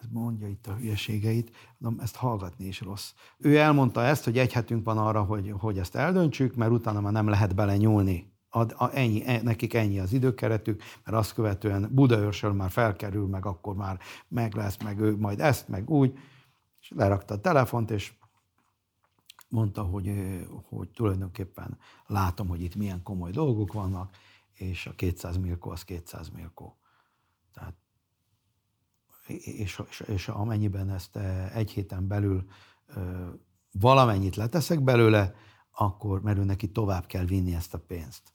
ez 0.00 0.08
mondja 0.10 0.48
itt 0.48 0.66
a 0.66 0.74
hülyeségeit, 0.74 1.56
mondom, 1.78 2.00
ezt 2.00 2.16
hallgatni 2.16 2.66
is 2.66 2.80
rossz. 2.80 3.12
Ő 3.38 3.58
elmondta 3.58 4.04
ezt, 4.04 4.24
hogy 4.24 4.38
egy 4.38 4.52
hetünk 4.52 4.84
van 4.84 4.98
arra, 4.98 5.22
hogy, 5.22 5.54
hogy 5.58 5.78
ezt 5.78 5.94
eldöntsük, 5.94 6.54
mert 6.54 6.70
utána 6.70 7.00
már 7.00 7.12
nem 7.12 7.28
lehet 7.28 7.54
bele 7.54 7.76
nyúlni. 7.76 8.31
Ad, 8.54 8.74
a, 8.76 8.90
ennyi, 8.94 9.26
e, 9.26 9.42
nekik 9.42 9.74
ennyi 9.74 9.98
az 9.98 10.12
időkeretük, 10.12 10.82
mert 11.04 11.16
azt 11.16 11.34
követően 11.34 11.88
Budaörsről 11.92 12.52
már 12.52 12.70
felkerül, 12.70 13.26
meg 13.26 13.46
akkor 13.46 13.74
már 13.74 13.98
meg 14.28 14.54
lesz, 14.54 14.82
meg 14.82 15.00
ő 15.00 15.16
majd 15.16 15.40
ezt, 15.40 15.68
meg 15.68 15.90
úgy. 15.90 16.18
És 16.80 16.92
lerakta 16.94 17.34
a 17.34 17.40
telefont, 17.40 17.90
és 17.90 18.12
mondta, 19.48 19.82
hogy, 19.82 20.12
hogy 20.68 20.88
tulajdonképpen 20.88 21.78
látom, 22.06 22.48
hogy 22.48 22.62
itt 22.62 22.74
milyen 22.74 23.02
komoly 23.02 23.30
dolgok 23.30 23.72
vannak, 23.72 24.16
és 24.54 24.86
a 24.86 24.92
200 24.92 25.36
milkó 25.36 25.70
az 25.70 25.84
200 25.84 26.28
milkó. 26.28 26.78
Tehát, 27.54 27.74
és, 29.26 29.82
és, 29.88 30.00
és 30.00 30.28
amennyiben 30.28 30.90
ezt 30.90 31.16
egy 31.54 31.70
héten 31.70 32.06
belül 32.06 32.44
valamennyit 33.70 34.36
leteszek 34.36 34.80
belőle, 34.80 35.34
akkor, 35.70 36.22
mert 36.22 36.38
ő 36.38 36.44
neki 36.44 36.70
tovább 36.70 37.06
kell 37.06 37.24
vinni 37.24 37.54
ezt 37.54 37.74
a 37.74 37.78
pénzt. 37.78 38.32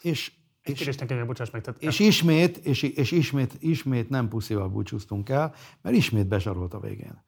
És, 0.00 0.32
és, 0.62 0.80
és, 0.86 0.96
nekem, 0.96 1.26
bocsáss 1.26 1.50
meg, 1.50 1.62
tehát 1.62 1.82
és 1.82 1.98
ismét, 1.98 2.56
és, 2.56 2.82
és 2.82 3.10
ismét, 3.10 3.56
ismét 3.60 4.08
nem 4.08 4.28
puszival 4.28 4.68
búcsúztunk 4.68 5.28
el, 5.28 5.54
mert 5.80 5.96
ismét 5.96 6.26
besarolt 6.26 6.74
a 6.74 6.80
végén. 6.80 7.22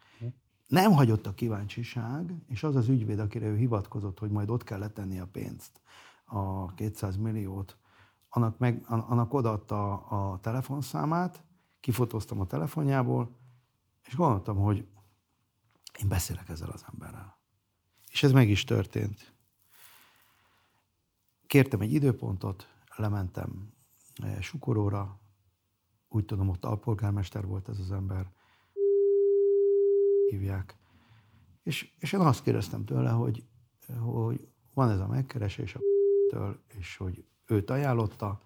Nem 0.69 0.93
hagyott 0.93 1.27
a 1.27 1.35
kíváncsiság, 1.35 2.35
és 2.49 2.63
az 2.63 2.77
az 2.77 2.89
ügyvéd, 2.89 3.19
akire 3.19 3.47
ő 3.47 3.57
hivatkozott, 3.57 4.19
hogy 4.19 4.31
majd 4.31 4.51
ott 4.51 4.65
kell 4.65 4.79
letenni 4.79 5.19
a 5.19 5.27
pénzt, 5.27 5.81
a 6.25 6.75
200 6.75 7.17
milliót, 7.17 7.79
annak, 8.29 8.59
meg, 8.59 8.85
annak 8.87 9.35
odaadta 9.35 9.95
a 9.95 10.39
telefonszámát, 10.41 11.45
kifotóztam 11.81 12.41
a 12.41 12.47
telefonjából, 12.47 13.37
és 14.07 14.15
gondoltam, 14.15 14.57
hogy 14.57 14.87
én 16.03 16.09
beszélek 16.09 16.49
ezzel 16.49 16.71
az 16.71 16.85
emberrel. 16.93 17.39
És 18.11 18.23
ez 18.23 18.33
meg 18.33 18.49
is 18.49 18.65
történt. 18.65 19.34
Kértem 21.55 21.81
egy 21.81 21.93
időpontot, 21.93 22.69
lementem 22.97 23.73
eh, 24.23 24.41
Sukoróra, 24.41 25.21
úgy 26.09 26.25
tudom, 26.25 26.49
ott 26.49 26.65
alpolgármester 26.65 27.47
volt 27.47 27.69
ez 27.69 27.79
az 27.79 27.93
ember, 27.93 28.33
hívják. 30.27 30.77
És, 31.63 31.93
és 31.99 32.13
én 32.13 32.21
azt 32.21 32.43
kérdeztem 32.43 32.85
tőle, 32.85 33.11
hogy, 33.11 33.45
hogy 34.01 34.49
van 34.73 34.91
ez 34.91 35.01
a 35.01 35.07
megkeresés 35.07 35.75
a 35.75 35.81
től, 36.29 36.63
és 36.79 36.97
hogy 36.97 37.25
őt 37.47 37.71
ajánlotta, 37.71 38.43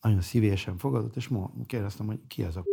nagyon 0.00 0.20
szívélyesen 0.20 0.78
fogadott, 0.78 1.16
és 1.16 1.30
kérdeztem, 1.66 2.06
hogy 2.06 2.26
ki 2.26 2.42
ez 2.42 2.56
a 2.56 2.64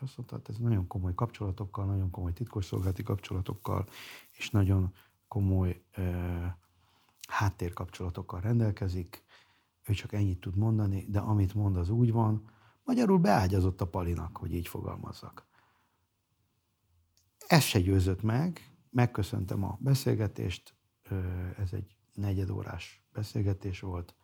azt 0.00 0.16
mondta, 0.16 0.36
hát 0.36 0.48
ez 0.48 0.56
nagyon 0.56 0.86
komoly 0.86 1.14
kapcsolatokkal, 1.14 1.86
nagyon 1.86 2.10
komoly 2.10 2.32
titkosszolgálati 2.32 3.02
kapcsolatokkal, 3.02 3.86
és 4.36 4.50
nagyon 4.50 4.94
komoly 5.26 5.82
eh, 5.90 6.52
háttérkapcsolatokkal 7.28 8.40
rendelkezik. 8.40 9.24
Ő 9.84 9.92
csak 9.92 10.12
ennyit 10.12 10.40
tud 10.40 10.56
mondani, 10.56 11.06
de 11.08 11.18
amit 11.18 11.54
mond, 11.54 11.76
az 11.76 11.88
úgy 11.88 12.12
van. 12.12 12.50
Magyarul 12.84 13.18
beágyazott 13.18 13.80
a 13.80 13.86
palinak, 13.86 14.36
hogy 14.36 14.54
így 14.54 14.68
fogalmazzak. 14.68 15.46
Ez 17.46 17.62
se 17.62 17.80
győzött 17.80 18.22
meg, 18.22 18.72
megköszöntem 18.90 19.64
a 19.64 19.76
beszélgetést, 19.80 20.74
ez 21.58 21.72
egy 21.72 21.96
negyedórás 22.14 23.02
beszélgetés 23.12 23.80
volt. 23.80 24.14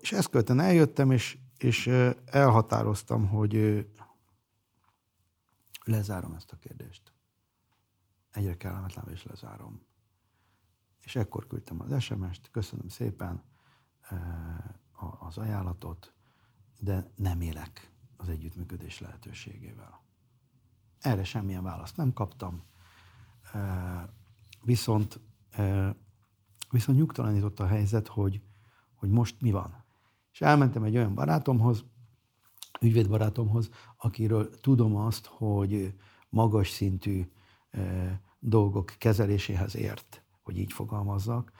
És 0.00 0.12
ezt 0.12 0.30
követően 0.30 0.60
eljöttem, 0.60 1.10
és, 1.10 1.38
és 1.58 1.86
elhatároztam, 2.24 3.28
hogy 3.28 3.86
lezárom 5.84 6.32
ezt 6.32 6.52
a 6.52 6.56
kérdést. 6.56 7.12
Egyre 8.32 8.56
kellemetlen, 8.56 9.08
és 9.10 9.24
lezárom. 9.24 9.87
És 11.08 11.16
ekkor 11.16 11.46
küldtem 11.46 11.80
az 11.80 12.02
SMS-t, 12.02 12.50
köszönöm 12.50 12.88
szépen 12.88 13.42
az 15.18 15.38
ajánlatot, 15.38 16.12
de 16.78 17.12
nem 17.16 17.40
élek 17.40 17.92
az 18.16 18.28
együttműködés 18.28 19.00
lehetőségével. 19.00 20.02
Erre 21.00 21.24
semmilyen 21.24 21.62
választ 21.62 21.96
nem 21.96 22.12
kaptam, 22.12 22.62
viszont, 24.62 25.20
viszont 26.70 26.98
nyugtalanított 26.98 27.60
a 27.60 27.66
helyzet, 27.66 28.08
hogy, 28.08 28.42
hogy 28.94 29.10
most 29.10 29.40
mi 29.40 29.50
van. 29.50 29.84
És 30.32 30.40
elmentem 30.40 30.82
egy 30.82 30.96
olyan 30.96 31.14
barátomhoz, 31.14 31.84
ügyvédbarátomhoz, 32.80 33.70
akiről 33.96 34.60
tudom 34.60 34.96
azt, 34.96 35.26
hogy 35.26 35.94
magas 36.28 36.70
szintű 36.70 37.32
dolgok 38.38 38.94
kezeléséhez 38.98 39.76
ért, 39.76 40.22
hogy 40.48 40.58
így 40.58 40.72
fogalmazzak, 40.72 41.52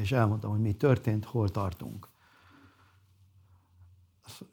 és 0.00 0.12
elmondtam, 0.12 0.50
hogy 0.50 0.60
mi 0.60 0.74
történt, 0.74 1.24
hol 1.24 1.48
tartunk. 1.48 2.08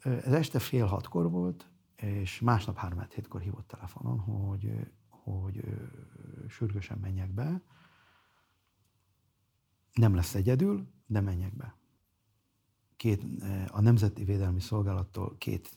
Ez 0.02 0.32
este 0.32 0.58
fél 0.58 0.86
hatkor 0.86 1.30
volt, 1.30 1.68
és 1.96 2.40
másnap 2.40 2.76
három 2.76 3.06
hétkor 3.14 3.40
hívott 3.40 3.68
telefonon, 3.68 4.18
hogy, 4.18 4.90
hogy 5.08 5.64
sürgősen 6.48 6.98
menjek 6.98 7.30
be. 7.30 7.62
Nem 9.92 10.14
lesz 10.14 10.34
egyedül, 10.34 10.86
de 11.06 11.20
menjek 11.20 11.56
be. 11.56 11.76
Két, 12.96 13.24
a 13.68 13.80
Nemzeti 13.80 14.24
Védelmi 14.24 14.60
Szolgálattól 14.60 15.36
két, 15.38 15.70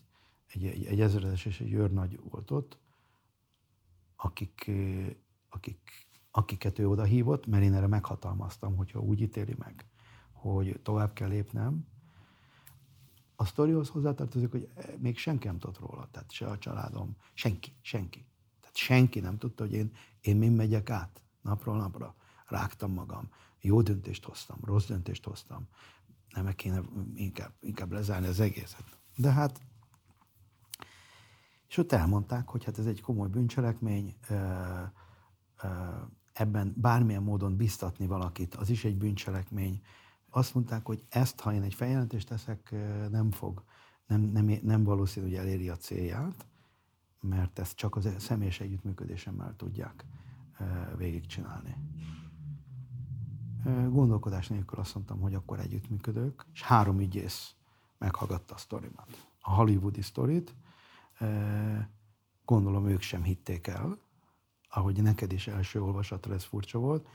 egy, 0.48 0.66
egy, 0.66 0.86
egy 0.86 1.02
ezredes 1.02 1.46
és 1.46 1.60
egy 1.60 1.74
őrnagy 1.74 2.20
volt 2.30 2.52
ott, 2.52 2.78
akik, 4.16 4.72
akik, 5.50 6.13
akiket 6.36 6.80
ő 6.80 6.90
oda 6.90 7.04
hívott, 7.04 7.46
mert 7.46 7.64
én 7.64 7.74
erre 7.74 7.88
meghatalmaztam, 7.88 8.76
hogyha 8.76 9.00
úgy 9.00 9.22
ítéli 9.22 9.56
meg, 9.58 9.86
hogy 10.32 10.80
tovább 10.84 11.14
kell 11.14 11.28
lépnem, 11.30 11.88
a 13.36 13.46
sztorihoz 13.46 13.90
hozzátartozik, 13.90 14.52
hogy 14.52 14.70
még 14.98 15.18
senki 15.18 15.48
nem 15.48 15.60
tudott 15.60 15.80
róla, 15.80 16.08
tehát 16.12 16.32
se 16.32 16.48
a 16.48 16.58
családom, 16.58 17.18
senki, 17.34 17.76
senki. 17.82 18.26
Tehát 18.60 18.76
senki 18.76 19.20
nem 19.20 19.38
tudta, 19.38 19.64
hogy 19.64 19.74
én, 19.74 19.92
én 20.22 20.38
mind 20.38 20.56
megyek 20.56 20.90
át 20.90 21.22
napról 21.42 21.78
napra. 21.78 22.16
Rágtam 22.48 22.92
magam, 22.92 23.30
jó 23.62 23.82
döntést 23.82 24.26
hoztam, 24.26 24.58
rossz 24.64 24.86
döntést 24.86 25.26
hoztam. 25.26 25.68
Nem 26.30 26.54
kéne 26.56 26.82
inkább, 27.16 27.52
inkább 27.60 27.92
lezárni 27.92 28.28
az 28.28 28.40
egészet. 28.40 29.00
De 29.16 29.32
hát, 29.32 29.62
és 31.68 31.78
ott 31.78 31.92
elmondták, 31.92 32.50
hogy 32.50 32.64
hát 32.64 32.78
ez 32.78 32.86
egy 32.86 33.02
komoly 33.02 33.30
bűncselekmény, 33.30 34.16
ebben 36.34 36.74
bármilyen 36.78 37.24
módon 37.24 37.56
biztatni 37.56 38.06
valakit, 38.06 38.56
az 38.56 38.70
is 38.70 38.86
egy 38.86 38.98
bűncselekmény, 38.98 39.82
azt 40.30 40.54
mondták, 40.54 40.86
hogy 40.86 41.04
ezt, 41.10 41.40
ha 41.40 41.54
én 41.54 41.62
egy 41.62 41.74
feljelentést 41.74 42.28
teszek, 42.28 42.76
nem 43.10 43.32
fog, 43.32 43.64
nem, 44.08 44.22
nem, 44.22 44.60
nem 44.62 44.84
valószínű, 44.84 45.26
hogy 45.26 45.36
eléri 45.36 45.70
a 45.70 45.78
célját, 45.78 46.46
mert 47.20 47.60
ezt 47.60 47.76
csak 47.76 47.96
az 47.96 48.10
személyes 48.18 48.60
együttműködésemmel 48.60 49.56
tudják 49.56 50.06
végigcsinálni. 50.98 51.76
Gondolkodás 53.90 54.48
nélkül 54.48 54.80
azt 54.80 54.96
mondtam, 54.96 55.20
hogy 55.20 55.34
akkor 55.34 55.60
együttműködök, 55.60 56.46
és 56.54 56.62
három 56.62 57.00
ügyész 57.00 57.56
meghallgatta 57.98 58.54
a 58.54 58.58
sztorimat. 58.58 59.28
A 59.42 59.52
hollywoodi 59.54 60.02
sztorit, 60.02 60.56
gondolom 62.46 62.88
ők 62.88 63.02
sem 63.02 63.24
hitték 63.24 63.68
el, 63.68 63.98
ahogy 64.74 65.02
neked 65.02 65.32
is 65.32 65.48
első 65.48 65.82
olvasatra 65.82 66.34
ez 66.34 66.44
furcsa 66.44 66.80
volt, 66.80 67.08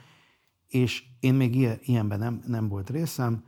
és 0.66 1.04
én 1.20 1.34
még 1.34 1.54
ilyen, 1.54 1.78
ilyenben 1.82 2.18
nem, 2.18 2.42
nem 2.46 2.68
volt 2.68 2.90
részem, 2.90 3.44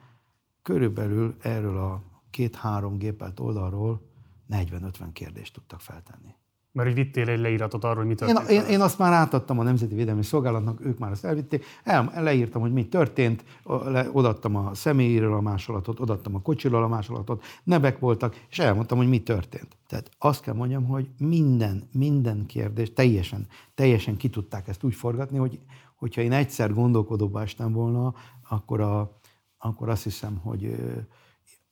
körülbelül 0.62 1.36
erről 1.40 1.78
a 1.78 2.02
két-három 2.30 2.98
gépelt 2.98 3.40
oldalról 3.40 4.08
40-50 4.50 5.08
kérdést 5.12 5.54
tudtak 5.54 5.80
feltenni. 5.80 6.34
Mert 6.72 6.88
hogy 6.88 6.96
vittél 6.96 7.28
egy 7.28 7.40
leíratot 7.40 7.84
arról, 7.84 7.96
hogy 7.96 8.06
mi 8.06 8.14
történt. 8.14 8.48
Én, 8.48 8.60
én, 8.60 8.66
én 8.66 8.80
azt 8.80 8.98
már 8.98 9.12
átadtam 9.12 9.58
a 9.58 9.62
Nemzeti 9.62 9.94
Védelmi 9.94 10.22
Szolgálatnak, 10.22 10.84
ők 10.84 10.98
már 10.98 11.10
azt 11.10 11.24
elvitték. 11.24 11.64
El, 11.84 12.12
leírtam, 12.16 12.60
hogy 12.60 12.72
mi 12.72 12.88
történt, 12.88 13.44
le, 13.84 14.08
odaadtam 14.12 14.56
a 14.56 14.74
személyéről 14.74 15.34
a 15.34 15.40
másolatot, 15.40 16.00
odaadtam 16.00 16.34
a 16.34 16.40
kocsiról 16.40 16.82
a 16.82 16.88
másolatot, 16.88 17.44
nevek 17.64 17.98
voltak, 17.98 18.44
és 18.50 18.58
elmondtam, 18.58 18.98
hogy 18.98 19.08
mi 19.08 19.22
történt. 19.22 19.76
Tehát 19.86 20.10
azt 20.18 20.42
kell 20.42 20.54
mondjam, 20.54 20.84
hogy 20.84 21.08
minden, 21.18 21.88
minden 21.92 22.46
kérdés 22.46 22.92
teljesen, 22.92 23.46
teljesen 23.74 24.16
ki 24.16 24.28
tudták 24.28 24.68
ezt 24.68 24.84
úgy 24.84 24.94
forgatni, 24.94 25.38
hogy 25.38 25.60
hogyha 25.96 26.20
én 26.20 26.32
egyszer 26.32 26.72
gondolkodóba 26.72 27.42
estem 27.42 27.72
volna, 27.72 28.14
akkor, 28.48 28.80
a, 28.80 29.18
akkor 29.58 29.88
azt 29.88 30.02
hiszem, 30.02 30.36
hogy 30.36 30.76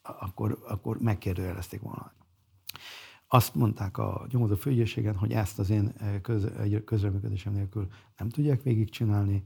akkor, 0.03 0.59
akkor 0.69 0.99
megkérdőjelezték 1.01 1.81
volna. 1.81 2.13
Azt 3.31 3.55
mondták 3.55 3.99
a 3.99 4.27
nyomozó 4.31 4.55
főügyészségen, 4.55 5.17
hogy 5.17 5.33
ezt 5.33 5.59
az 5.59 5.71
én 5.71 5.93
köz, 6.23 6.47
közreműködésem 6.85 7.53
nélkül 7.53 7.89
nem 8.17 8.29
tudják 8.29 8.63
végigcsinálni, 8.63 9.45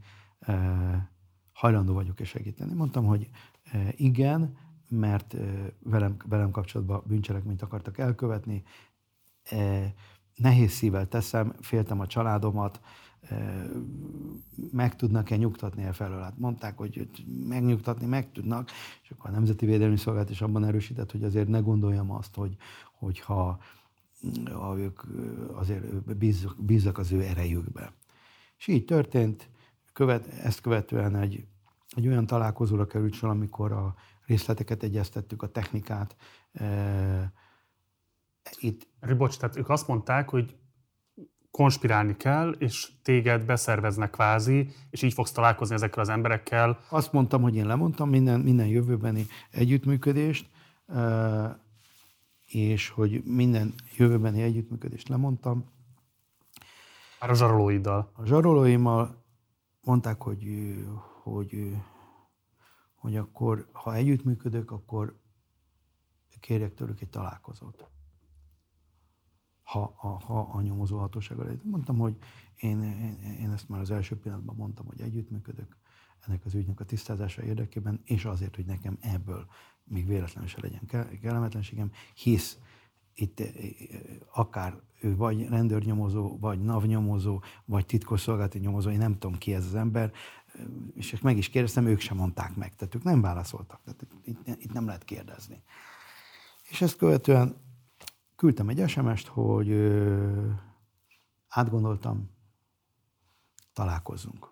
hajlandó 1.53 1.93
vagyok 1.93 2.21
és 2.21 2.29
segíteni. 2.29 2.75
Mondtam, 2.75 3.05
hogy 3.05 3.29
igen, 3.91 4.57
mert 4.89 5.37
velem, 5.83 6.17
velem 6.25 6.51
kapcsolatban 6.51 7.03
bűncselekményt 7.07 7.63
akartak 7.63 7.99
elkövetni, 7.99 8.63
nehéz 10.35 10.71
szívvel 10.71 11.09
teszem, 11.09 11.55
féltem 11.61 12.01
a 12.01 12.07
családomat, 12.07 12.81
meg 14.73 14.97
tudnak-e 14.97 15.37
nyugtatni 15.37 15.83
e 15.83 15.93
felől? 15.93 16.21
Hát 16.21 16.39
mondták, 16.39 16.77
hogy 16.77 17.09
megnyugtatni 17.49 18.07
meg 18.07 18.33
tudnak, 18.33 18.71
és 19.03 19.11
akkor 19.11 19.31
a 19.31 19.33
Nemzeti 19.33 19.67
Védelmi 19.67 19.97
Szolgálat 19.97 20.31
is 20.31 20.41
abban 20.41 20.65
erősített, 20.65 21.11
hogy 21.11 21.25
azért 21.25 21.49
ne 21.49 21.59
gondoljam 21.59 22.11
azt, 22.11 22.35
hogy, 22.35 22.57
hogyha 22.93 23.59
ha 24.53 24.79
ők 24.79 25.03
azért 25.53 26.17
bízzak, 26.17 26.57
bízzak 26.65 26.99
az 26.99 27.13
ő 27.13 27.23
erejükbe. 27.23 27.93
És 28.59 28.67
így 28.67 28.85
történt, 28.85 29.49
követ, 29.93 30.27
ezt 30.27 30.61
követően 30.61 31.17
egy, 31.17 31.47
egy 31.89 32.09
olyan 32.09 32.27
találkozóra 32.27 32.87
került 32.87 33.13
sor, 33.13 33.31
amikor 33.31 33.73
a 33.73 33.95
részleteket 34.27 34.83
egyeztettük, 34.83 35.43
a 35.43 35.51
technikát. 35.51 36.17
Itt... 38.59 38.89
Bocs, 39.17 39.39
tehát 39.39 39.57
ők 39.57 39.69
azt 39.69 39.89
mondták, 39.89 40.29
hogy 40.29 40.57
konspirálni 41.53 42.17
kell, 42.17 42.51
és 42.59 42.89
téged 43.03 43.45
beszerveznek 43.45 44.11
kvázi, 44.11 44.69
és 44.91 45.03
így 45.03 45.13
fogsz 45.13 45.33
találkozni 45.33 45.75
ezekkel 45.75 46.03
az 46.03 46.09
emberekkel. 46.09 46.79
Azt 46.89 47.13
mondtam, 47.13 47.43
hogy 47.43 47.57
én 47.57 47.67
lemondtam 47.67 48.09
minden, 48.09 48.41
minden 48.41 48.67
jövőbeni 48.67 49.27
együttműködést, 49.51 50.49
és 52.47 52.89
hogy 52.89 53.23
minden 53.25 53.75
jövőbeni 53.97 54.43
együttműködést 54.43 55.09
lemondtam. 55.09 55.65
Már 57.21 57.31
a 57.31 57.35
zsarolóiddal. 57.35 58.11
A 58.15 58.27
zsarolóimmal 58.27 59.25
mondták, 59.81 60.23
hogy, 60.23 60.45
hogy, 61.23 61.77
hogy 62.95 63.17
akkor, 63.17 63.69
ha 63.73 63.95
együttműködök, 63.95 64.71
akkor 64.71 65.21
kérjek 66.41 66.75
tőlük 66.75 67.01
egy 67.01 67.09
találkozót 67.09 67.91
ha, 69.63 69.95
a, 70.01 70.07
ha 70.07 70.41
a 70.53 70.61
nyomozó 70.61 70.99
hatósággal. 70.99 71.61
Mondtam, 71.63 71.99
hogy 71.99 72.17
én, 72.57 72.83
én, 72.83 73.19
én 73.41 73.51
ezt 73.51 73.69
már 73.69 73.81
az 73.81 73.91
első 73.91 74.17
pillanatban 74.19 74.57
mondtam, 74.57 74.87
hogy 74.87 75.01
együttműködök 75.01 75.77
ennek 76.27 76.45
az 76.45 76.55
ügynek 76.55 76.81
a 76.81 76.85
tisztázása 76.85 77.43
érdekében, 77.43 78.01
és 78.05 78.25
azért, 78.25 78.57
hogy 78.57 78.65
nekem 78.65 78.99
ebből 79.01 79.47
még 79.85 80.07
véletlenül 80.07 80.49
se 80.49 80.61
legyen 80.61 81.11
kellemetlenségem, 81.21 81.91
hisz 82.15 82.59
itt 83.15 83.41
eh, 83.41 83.49
akár 84.33 84.81
ő 85.01 85.17
vagy 85.17 85.49
rendőrnyomozó, 85.49 86.39
vagy 86.39 86.61
navnyomozó, 86.61 87.43
vagy 87.65 87.87
titkosszolgálati 87.87 88.59
nyomozó, 88.59 88.91
én 88.91 88.99
nem 88.99 89.19
tudom 89.19 89.39
ki 89.39 89.55
ez 89.55 89.67
az 89.67 89.75
ember, 89.75 90.13
és 90.95 91.21
meg 91.21 91.37
is 91.37 91.49
kérdeztem, 91.49 91.87
ők 91.87 92.01
sem 92.01 92.17
mondták 92.17 92.57
meg, 92.57 92.75
tehát 92.75 92.95
ők 92.95 93.03
nem 93.03 93.21
válaszoltak, 93.21 93.81
tehát 93.85 94.07
itt, 94.25 94.63
itt 94.63 94.73
nem 94.73 94.87
lehet 94.87 95.05
kérdezni. 95.05 95.63
És 96.69 96.81
ezt 96.81 96.97
követően 96.97 97.57
küldtem 98.43 98.69
egy 98.69 98.89
SMS-t, 98.89 99.27
hogy 99.27 99.71
ö, 99.71 100.47
átgondoltam, 101.49 102.31
találkozzunk. 103.73 104.51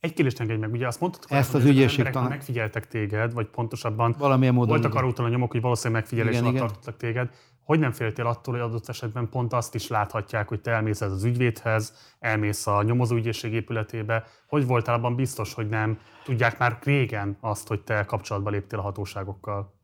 Egy 0.00 0.12
kérdést 0.12 0.40
engedj 0.40 0.60
meg, 0.60 0.72
ugye 0.72 0.86
azt 0.86 1.00
mondtad, 1.00 1.24
Ezt 1.28 1.54
az 1.54 1.64
ügyészség 1.64 2.06
az 2.06 2.12
tanár... 2.12 2.28
megfigyeltek 2.28 2.88
téged, 2.88 3.32
vagy 3.32 3.46
pontosabban 3.46 4.14
Valamilyen 4.18 4.54
módon 4.54 4.68
voltak 4.68 4.94
arra 4.94 5.06
utal 5.06 5.24
a 5.24 5.28
nyomok, 5.28 5.50
hogy 5.50 5.60
valószínűleg 5.60 6.02
megfigyelés 6.02 6.32
igen, 6.34 6.44
alatt 6.44 6.58
tartottak 6.58 6.96
téged. 6.96 7.30
Hogy 7.64 7.78
nem 7.78 7.92
féltél 7.92 8.26
attól, 8.26 8.54
hogy 8.54 8.62
adott 8.62 8.88
esetben 8.88 9.28
pont 9.28 9.52
azt 9.52 9.74
is 9.74 9.88
láthatják, 9.88 10.48
hogy 10.48 10.60
te 10.60 10.70
elmész 10.70 11.00
az 11.00 11.24
ügyvédhez, 11.24 12.14
elmész 12.18 12.66
a 12.66 12.82
nyomozóügyészség 12.82 13.52
épületébe. 13.52 14.24
Hogy 14.46 14.66
voltál 14.66 14.94
abban 14.94 15.14
biztos, 15.14 15.54
hogy 15.54 15.68
nem 15.68 15.98
tudják 16.24 16.58
már 16.58 16.78
régen 16.82 17.36
azt, 17.40 17.68
hogy 17.68 17.80
te 17.80 18.04
kapcsolatba 18.04 18.50
léptél 18.50 18.78
a 18.78 18.82
hatóságokkal? 18.82 19.77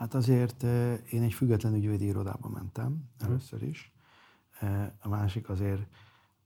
Hát 0.00 0.14
azért 0.14 0.62
én 1.10 1.22
egy 1.22 1.32
független 1.32 1.74
ügyvédi 1.74 2.04
irodába 2.04 2.48
mentem 2.48 3.04
először 3.18 3.62
is. 3.62 3.92
A 5.00 5.08
másik 5.08 5.48
azért, 5.48 5.82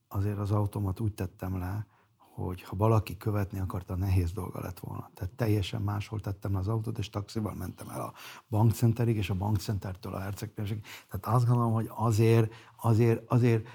azért 0.09 0.39
az 0.39 0.51
automat 0.51 1.01
úgy 1.01 1.15
tettem 1.15 1.59
le, 1.59 1.87
hogy 2.17 2.63
ha 2.63 2.77
valaki 2.77 3.17
követni 3.17 3.59
akarta, 3.59 3.97
nehéz 3.97 4.33
dolga 4.33 4.61
lett 4.61 4.79
volna. 4.79 5.11
Tehát 5.15 5.33
teljesen 5.33 5.83
máshol 5.83 6.21
tettem 6.21 6.57
az 6.57 6.69
autót, 6.69 6.99
és 6.99 7.11
taxival 7.11 7.55
mentem 7.55 7.89
el 7.89 8.01
a 8.01 8.13
bankcenterig, 8.49 9.17
és 9.17 9.31
a 9.31 9.35
bankcentertől 9.35 10.15
a 10.15 10.21
hercegtérségig. 10.21 10.85
Tehát 11.11 11.37
azt 11.37 11.47
gondolom, 11.47 11.73
hogy 11.73 11.91
azért, 11.95 12.53
azért, 12.77 13.31
azért 13.31 13.67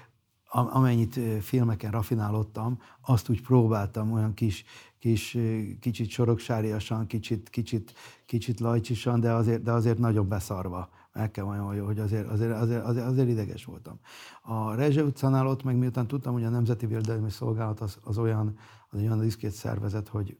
amennyit 0.52 1.20
filmeken 1.42 1.90
rafinálottam, 1.90 2.78
azt 3.00 3.28
úgy 3.28 3.42
próbáltam 3.42 4.12
olyan 4.12 4.34
kis, 4.34 4.64
kis 5.00 5.38
kicsit 5.80 6.08
soroksáriasan, 6.08 7.06
kicsit, 7.06 7.48
kicsit, 7.48 7.92
kicsit 8.26 8.60
lajcsisan, 8.60 9.20
de 9.20 9.32
azért, 9.32 9.62
de 9.62 9.72
azért 9.72 9.98
nagyon 9.98 10.28
beszarva. 10.28 10.88
Meg 11.12 11.30
kell 11.30 11.44
mondjam, 11.44 11.86
hogy 11.86 11.98
azért, 11.98 12.28
azért, 12.28 12.52
azért, 12.52 12.84
azért, 12.84 13.06
azért 13.06 13.28
ideges 13.28 13.64
voltam. 13.64 13.98
A 14.42 14.74
Rezse 14.74 15.02
utcánál 15.02 15.46
ott 15.46 15.62
meg 15.62 15.76
miután 15.76 16.06
tudtam, 16.06 16.32
hogy 16.32 16.44
a 16.44 16.48
Nemzeti 16.48 16.86
Védelmi 16.86 17.30
Szolgálat 17.30 17.80
az, 17.80 17.98
az 18.04 18.18
olyan, 18.18 18.56
az 18.90 19.00
olyan 19.00 19.20
diszkét 19.20 19.50
szervezet, 19.50 20.08
hogy 20.08 20.36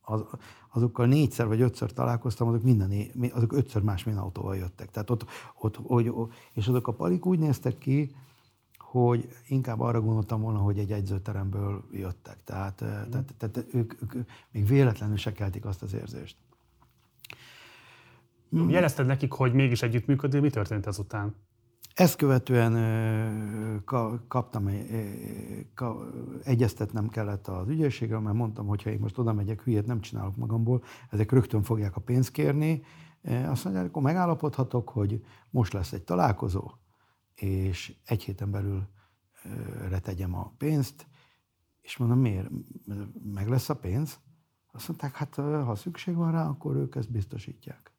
az, 0.00 0.24
azokkal 0.72 1.06
négyszer 1.06 1.46
vagy 1.46 1.60
ötször 1.60 1.92
találkoztam, 1.92 2.48
azok 2.48 2.62
minden, 2.62 2.92
azok 3.32 3.52
ötször 3.52 3.82
másmilyen 3.82 4.20
autóval 4.20 4.56
jöttek. 4.56 4.90
Tehát 4.90 5.10
ott, 5.10 5.24
ott, 5.60 5.76
hogy, 5.76 6.12
és 6.52 6.68
azok 6.68 6.88
a 6.88 6.92
palik 6.92 7.26
úgy 7.26 7.38
néztek 7.38 7.78
ki, 7.78 8.14
hogy 8.90 9.28
inkább 9.48 9.80
arra 9.80 10.00
gondoltam 10.00 10.40
volna, 10.40 10.58
hogy 10.58 10.78
egy 10.78 10.92
egyzőteremből 10.92 11.84
jöttek. 11.92 12.44
Tehát, 12.44 12.84
mm. 12.84 13.10
tehát, 13.10 13.34
tehát 13.38 13.56
ők, 13.56 14.02
ők, 14.02 14.14
ők 14.14 14.28
még 14.50 14.66
véletlenül 14.66 15.16
se 15.16 15.32
keltik 15.32 15.64
azt 15.64 15.82
az 15.82 15.94
érzést. 15.94 16.36
Mm. 18.56 18.68
Jelezted 18.68 19.06
nekik, 19.06 19.32
hogy 19.32 19.52
mégis 19.52 19.82
együttműködő, 19.82 20.40
mi 20.40 20.50
történt 20.50 20.86
ezután? 20.86 21.34
Ezt 21.94 22.16
követően 22.16 22.74
kaptam, 24.28 24.70
egyeztetnem 26.44 27.08
kellett 27.08 27.48
az 27.48 27.68
ügyészséggel, 27.68 28.20
mert 28.20 28.36
mondtam, 28.36 28.66
hogy 28.66 28.82
ha 28.82 28.90
én 28.90 28.98
most 29.00 29.18
oda 29.18 29.32
megyek, 29.32 29.62
hülyét 29.62 29.86
nem 29.86 30.00
csinálok 30.00 30.36
magamból, 30.36 30.82
ezek 31.10 31.32
rögtön 31.32 31.62
fogják 31.62 31.96
a 31.96 32.00
pénzt 32.00 32.30
kérni. 32.30 32.82
Azt 33.46 33.64
mondják, 33.64 33.86
akkor 33.86 34.02
megállapodhatok, 34.02 34.88
hogy 34.88 35.24
most 35.50 35.72
lesz 35.72 35.92
egy 35.92 36.02
találkozó, 36.02 36.70
és 37.36 37.96
egy 38.04 38.22
héten 38.22 38.50
belül 38.50 38.88
retegyem 39.88 40.34
a 40.34 40.52
pénzt, 40.58 41.06
és 41.80 41.96
mondom, 41.96 42.18
miért? 42.18 42.48
Meg 43.32 43.48
lesz 43.48 43.68
a 43.68 43.76
pénz? 43.76 44.18
Azt 44.72 44.88
mondták, 44.88 45.14
hát 45.14 45.34
ha 45.34 45.74
szükség 45.74 46.14
van 46.14 46.32
rá, 46.32 46.48
akkor 46.48 46.76
ők 46.76 46.94
ezt 46.94 47.10
biztosítják. 47.10 47.92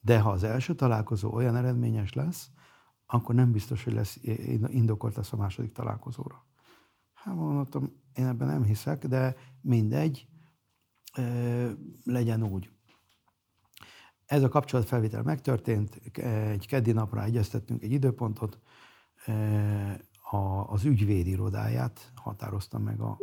De 0.00 0.20
ha 0.20 0.30
az 0.30 0.42
első 0.42 0.74
találkozó 0.74 1.32
olyan 1.32 1.56
eredményes 1.56 2.12
lesz, 2.12 2.50
akkor 3.06 3.34
nem 3.34 3.52
biztos, 3.52 3.84
hogy 3.84 3.92
lesz, 3.92 4.18
indokolt 4.66 5.16
lesz 5.16 5.32
a 5.32 5.36
második 5.36 5.72
találkozóra. 5.72 6.46
Hát 7.12 7.34
mondtam, 7.34 7.92
én 8.14 8.26
ebben 8.26 8.48
nem 8.48 8.64
hiszek, 8.64 9.06
de 9.06 9.36
mindegy, 9.60 10.28
legyen 12.04 12.42
úgy. 12.42 12.70
Ez 14.30 14.42
a 14.42 14.48
kapcsolatfelvétel 14.48 15.22
megtörtént, 15.22 16.00
egy 16.50 16.66
keddi 16.66 16.92
napra 16.92 17.24
egyeztettünk 17.24 17.82
egy 17.82 17.92
időpontot, 17.92 18.58
az 20.66 20.84
ügyvéd 20.84 21.26
irodáját 21.26 22.12
határoztam 22.14 22.82
meg, 22.82 23.00
a, 23.00 23.18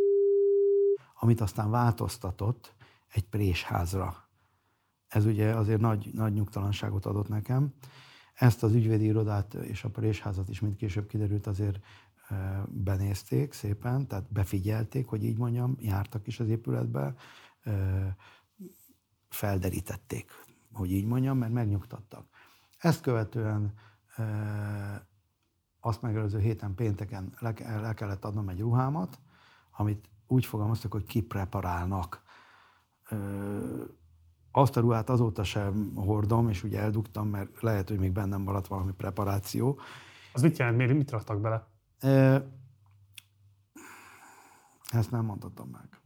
amit 1.13 1.41
aztán 1.41 1.69
változtatott 1.69 2.73
egy 3.07 3.23
présházra. 3.23 4.29
Ez 5.07 5.25
ugye 5.25 5.55
azért 5.55 5.79
nagy, 5.79 6.09
nagy 6.13 6.33
nyugtalanságot 6.33 7.05
adott 7.05 7.27
nekem. 7.27 7.73
Ezt 8.33 8.63
az 8.63 8.73
ügyvédi 8.73 9.05
irodát 9.05 9.53
és 9.53 9.83
a 9.83 9.89
présházat 9.89 10.49
is, 10.49 10.59
mint 10.59 10.75
később 10.75 11.07
kiderült, 11.07 11.47
azért 11.47 11.79
benézték 12.65 13.53
szépen, 13.53 14.07
tehát 14.07 14.31
befigyelték, 14.31 15.07
hogy 15.07 15.23
így 15.23 15.37
mondjam, 15.37 15.77
jártak 15.79 16.27
is 16.27 16.39
az 16.39 16.49
épületbe, 16.49 17.15
felderítették 19.29 20.45
hogy 20.71 20.91
így 20.91 21.05
mondjam, 21.05 21.37
mert 21.37 21.53
megnyugtattak. 21.53 22.25
Ezt 22.77 23.01
követően 23.01 23.73
azt 25.79 26.01
megelőző 26.01 26.39
héten 26.39 26.75
pénteken 26.75 27.33
le, 27.39 27.53
le 27.81 27.93
kellett 27.93 28.25
adnom 28.25 28.49
egy 28.49 28.59
ruhámat, 28.59 29.19
amit 29.71 30.09
úgy 30.27 30.45
fogalmaztak, 30.45 30.91
hogy 30.91 31.05
kipreparálnak. 31.05 32.21
Azt 34.51 34.77
a 34.77 34.79
ruhát 34.79 35.09
azóta 35.09 35.43
sem 35.43 35.95
hordom, 35.95 36.49
és 36.49 36.63
ugye 36.63 36.79
eldugtam, 36.79 37.27
mert 37.27 37.61
lehet, 37.61 37.89
hogy 37.89 37.99
még 37.99 38.11
bennem 38.11 38.41
maradt 38.41 38.67
valami 38.67 38.91
preparáció. 38.91 39.79
Az 40.33 40.41
mit 40.41 40.57
jelent? 40.57 40.77
Miért, 40.77 40.93
mit 40.93 41.11
raktak 41.11 41.41
bele? 41.41 41.67
Ezt 44.91 45.11
nem 45.11 45.25
mondhatom 45.25 45.69
meg. 45.69 46.01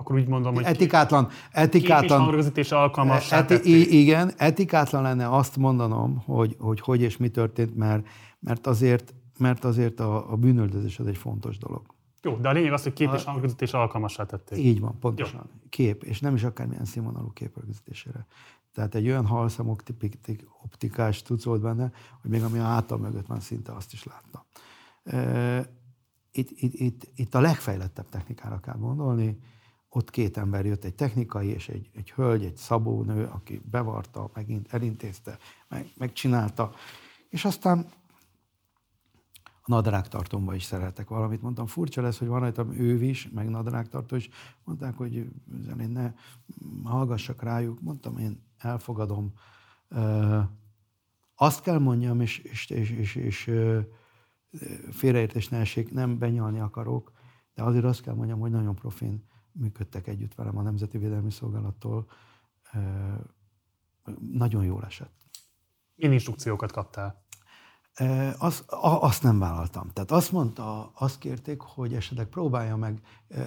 Akkor 0.00 0.16
úgy 0.16 0.28
mondom, 0.28 0.54
hogy 0.54 0.64
etikátlan, 0.64 1.28
etikátlan, 1.50 2.44
és 2.54 2.72
alkalmas. 2.72 3.32
Eti, 3.32 4.00
igen, 4.00 4.32
etikátlan 4.36 5.02
lenne 5.02 5.28
azt 5.36 5.56
mondanom, 5.56 6.22
hogy, 6.24 6.56
hogy 6.58 6.80
hogy 6.80 7.02
és 7.02 7.16
mi 7.16 7.28
történt, 7.28 7.76
mert, 7.76 8.06
mert 8.38 8.66
azért, 8.66 9.14
mert 9.38 9.64
azért 9.64 10.00
a, 10.00 10.32
a 10.32 10.36
bűnöldözés 10.36 10.98
az 10.98 11.06
egy 11.06 11.16
fontos 11.16 11.58
dolog. 11.58 11.82
Jó, 12.22 12.36
de 12.36 12.48
a 12.48 12.52
lényeg 12.52 12.72
az, 12.72 12.82
hogy 12.82 12.92
kép 12.92 13.12
és 13.14 13.24
hangrögzítés 13.24 13.72
alkalmassá 13.72 14.24
tették. 14.24 14.58
Így 14.58 14.80
van, 14.80 14.98
pontosan. 14.98 15.50
Jó. 15.52 15.68
Kép, 15.68 16.02
és 16.02 16.20
nem 16.20 16.34
is 16.34 16.44
akármilyen 16.44 16.84
színvonalú 16.84 17.32
képrögzítésére. 17.32 18.26
Tehát 18.74 18.94
egy 18.94 19.06
olyan 19.06 19.26
halszem 19.26 19.68
optikás 20.62 21.22
tudsz 21.22 21.44
volt 21.44 21.60
benne, 21.60 21.92
hogy 22.22 22.30
még 22.30 22.42
ami 22.42 22.58
a 22.58 22.64
hátam 22.64 23.00
mögött 23.00 23.26
van, 23.26 23.40
szinte 23.40 23.72
azt 23.72 23.92
is 23.92 24.04
látta. 24.04 24.46
Itt, 26.32 26.50
itt, 26.50 26.74
itt, 26.74 27.10
itt 27.14 27.34
a 27.34 27.40
legfejlettebb 27.40 28.08
technikára 28.08 28.60
kell 28.60 28.76
gondolni. 28.78 29.38
Ott 29.92 30.10
két 30.10 30.36
ember 30.36 30.66
jött, 30.66 30.84
egy 30.84 30.94
technikai 30.94 31.48
és 31.48 31.68
egy, 31.68 31.90
egy 31.94 32.10
hölgy, 32.10 32.44
egy 32.44 32.56
szabónő, 32.56 33.24
aki 33.24 33.62
bevarta, 33.70 34.30
megint 34.34 34.72
elintézte, 34.72 35.38
meg, 35.68 35.90
megcsinálta. 35.96 36.72
És 37.28 37.44
aztán 37.44 37.86
nadrágtartomba 39.64 40.54
is 40.54 40.62
szeretek 40.62 41.08
valamit. 41.08 41.42
Mondtam, 41.42 41.66
furcsa 41.66 42.02
lesz, 42.02 42.18
hogy 42.18 42.28
van 42.28 42.40
rajtam 42.40 42.72
ő 42.72 43.02
is, 43.02 43.28
meg 43.28 43.48
nadrágtartó 43.48 44.16
is. 44.16 44.28
Mondták, 44.64 44.96
hogy 44.96 45.14
én 45.80 45.90
ne 45.90 46.12
hallgassak 46.84 47.42
rájuk. 47.42 47.80
Mondtam, 47.80 48.18
én 48.18 48.42
elfogadom. 48.58 49.32
Azt 51.34 51.62
kell 51.62 51.78
mondjam, 51.78 52.20
és, 52.20 52.38
és, 52.38 52.70
és, 52.70 52.90
és, 52.90 53.16
és 53.16 53.50
félreértés 54.90 55.48
ne 55.48 55.58
essék, 55.58 55.92
nem 55.92 56.18
benyalni 56.18 56.60
akarok, 56.60 57.12
de 57.54 57.62
azért 57.62 57.84
azt 57.84 58.02
kell 58.02 58.14
mondjam, 58.14 58.38
hogy 58.40 58.50
nagyon 58.50 58.74
profin 58.74 59.28
működtek 59.52 60.06
együtt 60.06 60.34
velem 60.34 60.58
a 60.58 60.62
Nemzeti 60.62 60.98
Védelmi 60.98 61.30
Szolgálattól. 61.30 62.06
Nagyon 64.32 64.64
jól 64.64 64.84
esett. 64.84 65.12
Milyen 65.96 66.12
instrukciókat 66.12 66.72
kaptál? 66.72 67.24
Az, 68.38 68.64
azt 69.00 69.22
nem 69.22 69.38
vállaltam. 69.38 69.88
Tehát 69.92 70.10
azt 70.10 70.32
mondta, 70.32 70.90
azt 70.94 71.18
kérték, 71.18 71.60
hogy 71.60 71.94
esetleg 71.94 72.26
próbálja 72.26 72.76
meg 72.76 73.00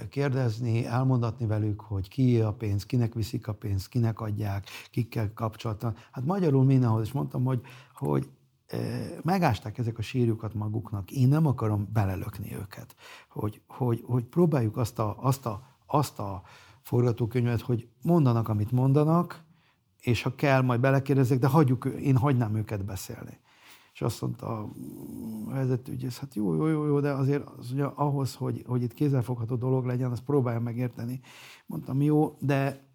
kérdezni, 0.10 0.86
elmondatni 0.86 1.46
velük, 1.46 1.82
hogy 1.82 2.08
ki 2.08 2.42
a 2.42 2.54
pénz, 2.54 2.86
kinek 2.86 3.14
viszik 3.14 3.48
a 3.48 3.54
pénzt, 3.54 3.88
kinek 3.88 4.20
adják, 4.20 4.68
kikkel 4.92 5.34
kapcsolatban. 5.34 5.96
Hát 6.12 6.26
magyarul 6.26 6.64
mindenhoz, 6.64 7.06
és 7.06 7.12
mondtam, 7.12 7.44
hogy, 7.44 7.62
hogy 7.94 8.30
megásták 9.22 9.78
ezek 9.78 9.98
a 9.98 10.02
sírjukat 10.02 10.54
maguknak, 10.54 11.12
én 11.12 11.28
nem 11.28 11.46
akarom 11.46 11.88
belelökni 11.94 12.56
őket. 12.56 12.96
Hogy, 13.30 13.62
hogy, 13.68 14.04
hogy 14.06 14.24
próbáljuk 14.24 14.78
azt 14.78 15.00
a, 15.00 15.16
azt, 15.20 15.46
a, 15.46 15.73
azt 15.94 16.20
a 16.20 16.42
forgatókönyvet, 16.82 17.62
hogy 17.62 17.88
mondanak, 18.02 18.50
amit 18.50 18.72
mondanak, 18.72 19.44
és 20.00 20.22
ha 20.22 20.36
kell, 20.36 20.62
majd 20.62 20.80
belekérdezek, 20.80 21.40
de 21.40 21.48
hagyjuk, 21.48 21.86
én 21.86 22.18
hagynám 22.18 22.56
őket 22.56 22.86
beszélni. 22.86 23.40
És 23.94 24.02
azt 24.02 24.22
mondta 24.22 24.60
a 24.60 24.70
vezetőgyész, 25.48 26.20
hát 26.20 26.36
jó, 26.36 26.56
jó, 26.56 26.68
jó, 26.68 26.86
jó, 26.86 27.00
de 27.00 27.12
azért 27.12 27.48
az, 27.58 27.72
ugye, 27.72 27.84
ahhoz, 27.84 28.36
hogy, 28.36 28.64
hogy 28.68 28.82
itt 28.82 28.94
kézzelfogható 28.94 29.56
dolog 29.56 29.86
legyen, 29.86 30.12
azt 30.12 30.24
próbálja 30.24 30.60
megérteni. 30.60 31.20
Mondtam, 31.66 32.02
jó, 32.02 32.38
de 32.40 32.88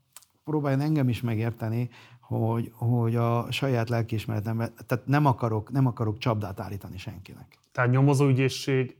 próbáljon 0.44 0.80
engem 0.80 1.08
is 1.08 1.20
megérteni, 1.20 1.90
hogy, 2.20 2.72
hogy 2.74 3.16
a 3.16 3.50
saját 3.50 3.88
lelkiismeretemben, 3.88 4.72
tehát 4.87 5.06
nem 5.06 5.26
akarok, 5.26 5.70
nem 5.70 5.87
akarok 5.87 6.18
csapdát 6.18 6.61
állítani 6.61 6.98
senkinek. 6.98 7.58
Tehát 7.72 7.90
nyomozóügyészség 7.90 8.96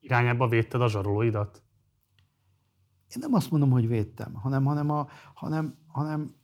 irányába 0.00 0.48
védted 0.48 0.80
a 0.80 0.88
zsarolóidat? 0.88 1.62
Én 3.08 3.16
nem 3.20 3.34
azt 3.34 3.50
mondom, 3.50 3.70
hogy 3.70 3.88
védtem, 3.88 4.34
hanem, 4.34 4.64
hanem, 4.64 4.90
a, 4.90 5.08
hanem, 5.34 5.74
hanem, 5.86 6.34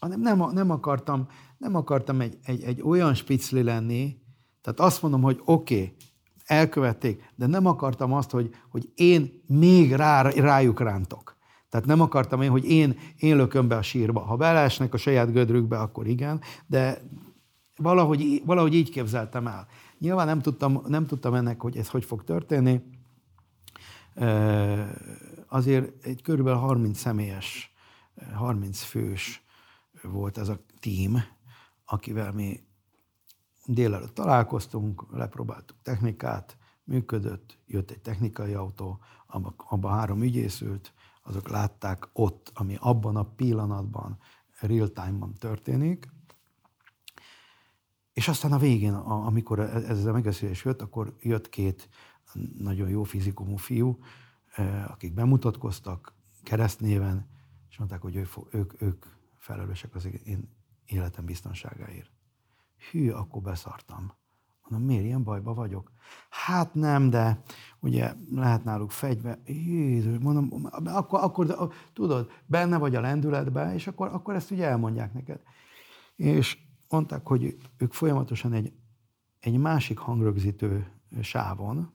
hanem 0.00 0.20
nem, 0.20 0.50
nem 0.52 0.70
akartam, 0.70 1.28
nem 1.58 1.74
akartam 1.74 2.20
egy, 2.20 2.38
egy, 2.42 2.62
egy 2.62 2.82
olyan 2.82 3.14
spicli 3.14 3.62
lenni, 3.62 4.16
tehát 4.62 4.80
azt 4.80 5.02
mondom, 5.02 5.22
hogy 5.22 5.40
oké, 5.44 5.74
okay, 5.74 5.96
elkövették, 6.44 7.32
de 7.34 7.46
nem 7.46 7.66
akartam 7.66 8.12
azt, 8.12 8.30
hogy, 8.30 8.54
hogy 8.70 8.90
én 8.94 9.42
még 9.46 9.92
rá, 9.92 10.22
rájuk 10.22 10.80
rántok. 10.80 11.36
Tehát 11.68 11.86
nem 11.86 12.00
akartam 12.00 12.42
én, 12.42 12.50
hogy 12.50 12.64
én, 12.64 12.98
én 13.16 13.36
lököm 13.36 13.68
be 13.68 13.76
a 13.76 13.82
sírba. 13.82 14.20
Ha 14.20 14.36
beleesnek 14.36 14.94
a 14.94 14.96
saját 14.96 15.32
gödrükbe, 15.32 15.78
akkor 15.78 16.06
igen, 16.06 16.40
de 16.66 17.02
valahogy, 17.76 18.42
valahogy 18.44 18.74
így 18.74 18.90
képzeltem 18.90 19.46
el. 19.46 19.66
Nyilván 19.98 20.26
nem 20.26 20.40
tudtam, 20.40 20.82
nem 20.86 21.06
tudtam 21.06 21.34
ennek, 21.34 21.60
hogy 21.60 21.76
ez 21.76 21.88
hogy 21.88 22.04
fog 22.04 22.24
történni. 22.24 22.80
Azért 25.46 26.04
egy 26.04 26.22
körülbelül 26.22 26.58
30 26.58 26.98
személyes, 26.98 27.74
30 28.34 28.82
fős 28.82 29.44
volt 30.02 30.38
ez 30.38 30.48
a 30.48 30.58
tím, 30.80 31.22
akivel 31.84 32.32
mi 32.32 32.60
délelőtt 33.66 34.14
találkoztunk, 34.14 35.04
lepróbáltuk 35.10 35.76
technikát, 35.82 36.56
működött, 36.84 37.58
jött 37.66 37.90
egy 37.90 38.00
technikai 38.00 38.54
autó, 38.54 38.98
abban 39.26 39.54
abba 39.56 39.88
három 39.88 40.22
ügyész 40.22 40.62
azok 41.22 41.48
látták 41.48 42.08
ott, 42.12 42.50
ami 42.54 42.76
abban 42.80 43.16
a 43.16 43.24
pillanatban 43.24 44.18
real 44.60 44.88
time-ban 44.92 45.34
történik, 45.34 46.08
és 48.12 48.28
aztán 48.28 48.52
a 48.52 48.58
végén, 48.58 48.94
amikor 48.94 49.58
e-, 49.58 49.72
ez 49.72 50.04
a 50.04 50.12
megbeszélés 50.12 50.64
jött, 50.64 50.82
akkor 50.82 51.16
jött 51.20 51.48
két 51.48 51.88
nagyon 52.58 52.88
jó 52.88 53.02
fizikumú 53.02 53.56
fiú, 53.56 53.98
akik 54.86 55.14
bemutatkoztak 55.14 56.14
keresztnéven, 56.42 57.26
és 57.70 57.78
mondták, 57.78 58.00
hogy 58.00 58.16
ők, 58.16 58.54
ők, 58.54 58.82
ők 58.82 59.04
felelősek 59.38 59.94
az 59.94 60.08
én 60.24 60.48
életem 60.86 61.24
biztonságáért. 61.24 62.10
Hű, 62.90 63.10
akkor 63.10 63.42
beszartam. 63.42 64.12
Mondom, 64.68 64.88
miért 64.88 65.04
ilyen 65.04 65.22
bajba 65.22 65.54
vagyok? 65.54 65.92
Hát 66.30 66.74
nem, 66.74 67.10
de 67.10 67.42
ugye 67.80 68.14
lehet 68.30 68.64
náluk 68.64 68.90
fegyve. 68.90 69.38
Jézus, 69.44 70.18
mondom, 70.18 70.68
akkor, 70.84 71.20
akkor 71.22 71.74
tudod, 71.92 72.30
benne 72.46 72.78
vagy 72.78 72.94
a 72.94 73.00
lendületben, 73.00 73.72
és 73.72 73.86
akkor, 73.86 74.08
akkor 74.08 74.34
ezt 74.34 74.50
ugye 74.50 74.66
elmondják 74.66 75.12
neked. 75.12 75.40
És 76.16 76.58
mondták, 76.88 77.26
hogy 77.26 77.56
ők 77.76 77.92
folyamatosan 77.92 78.52
egy, 78.52 78.72
egy 79.40 79.58
másik 79.58 79.98
hangrögzítő 79.98 80.90
sávon, 81.20 81.92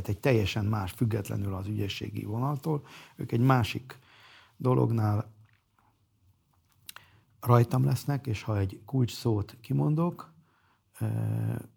tehát 0.00 0.16
egy 0.16 0.20
teljesen 0.20 0.64
más, 0.64 0.92
függetlenül 0.92 1.54
az 1.54 1.66
ügyességi 1.66 2.24
vonaltól, 2.24 2.86
ők 3.16 3.32
egy 3.32 3.40
másik 3.40 3.98
dolognál 4.56 5.32
rajtam 7.40 7.84
lesznek, 7.84 8.26
és 8.26 8.42
ha 8.42 8.58
egy 8.58 8.80
kulcs 8.84 9.12
szót 9.14 9.56
kimondok, 9.60 10.34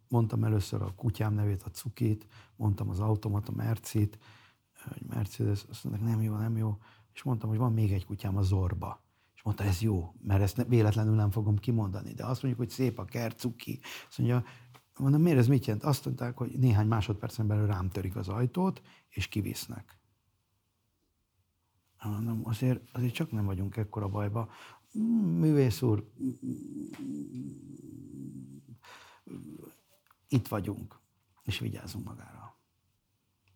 mondtam 0.08 0.44
először 0.44 0.82
a 0.82 0.94
kutyám 0.96 1.34
nevét, 1.34 1.64
a 1.64 1.70
cukit, 1.70 2.28
mondtam 2.56 2.90
az 2.90 3.00
automat, 3.00 3.48
a 3.48 3.52
Mercit, 3.52 4.20
hogy 4.90 5.02
Mercedes, 5.08 5.66
azt 5.70 5.84
mondták, 5.84 6.06
nem 6.06 6.22
jó, 6.22 6.36
nem 6.36 6.58
jó, 6.58 6.78
és 7.14 7.24
mondtam, 7.24 7.50
hogy 7.50 7.58
van 7.58 7.74
még 7.74 7.92
egy 7.92 8.06
kutyám, 8.06 8.38
a 8.38 8.42
Zorba. 8.42 9.04
És 9.36 9.42
mondta, 9.48 9.64
ez 9.64 9.82
jó, 9.82 10.14
mert 10.22 10.42
ezt 10.42 10.66
véletlenül 10.68 11.16
nem 11.16 11.32
fogom 11.32 11.58
kimondani. 11.58 12.14
De 12.14 12.26
azt 12.26 12.44
mondjuk, 12.44 12.66
hogy 12.66 12.76
szép 12.76 13.00
a 13.00 13.06
kert, 13.06 13.40
cuki. 13.40 13.80
Azt 14.08 14.18
mondja, 14.18 14.44
mondom, 15.00 15.22
miért 15.22 15.38
ez 15.38 15.48
mit 15.48 15.66
jelent? 15.66 15.86
Azt 15.86 16.06
mondták, 16.06 16.38
hogy 16.38 16.52
néhány 16.52 16.88
másodpercen 16.88 17.48
belül 17.48 17.66
rám 17.66 17.90
törik 17.90 18.16
az 18.16 18.28
ajtót, 18.28 18.82
és 19.10 19.28
kivisznek. 19.28 20.00
Mondom, 22.04 22.42
azért, 22.44 22.90
azért 22.92 23.14
csak 23.14 23.32
nem 23.32 23.46
vagyunk 23.46 23.78
ekkora 23.78 24.08
bajba. 24.08 24.50
Művész 25.38 25.82
úr, 25.82 26.12
itt 30.28 30.48
vagyunk, 30.48 31.00
és 31.44 31.60
vigyázzunk 31.60 32.06
magára. 32.06 32.56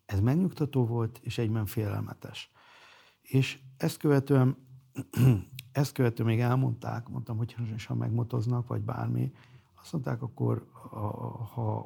Ez 0.06 0.20
megnyugtató 0.20 0.86
volt, 0.86 1.20
és 1.24 1.38
egyben 1.38 1.66
félelmetes. 1.66 2.52
És 3.22 3.60
ezt 3.78 3.98
követően, 3.98 4.58
ezt 5.72 5.92
követően 5.92 6.28
még 6.30 6.40
elmondták, 6.40 7.08
mondtam, 7.08 7.38
hogy 7.38 7.56
ha 7.88 7.96
megmotoznak, 7.96 8.68
vagy 8.68 8.82
bármi, 8.82 9.32
azt 9.86 9.94
mondták, 9.94 10.22
akkor 10.22 10.68
ha, 10.72 11.08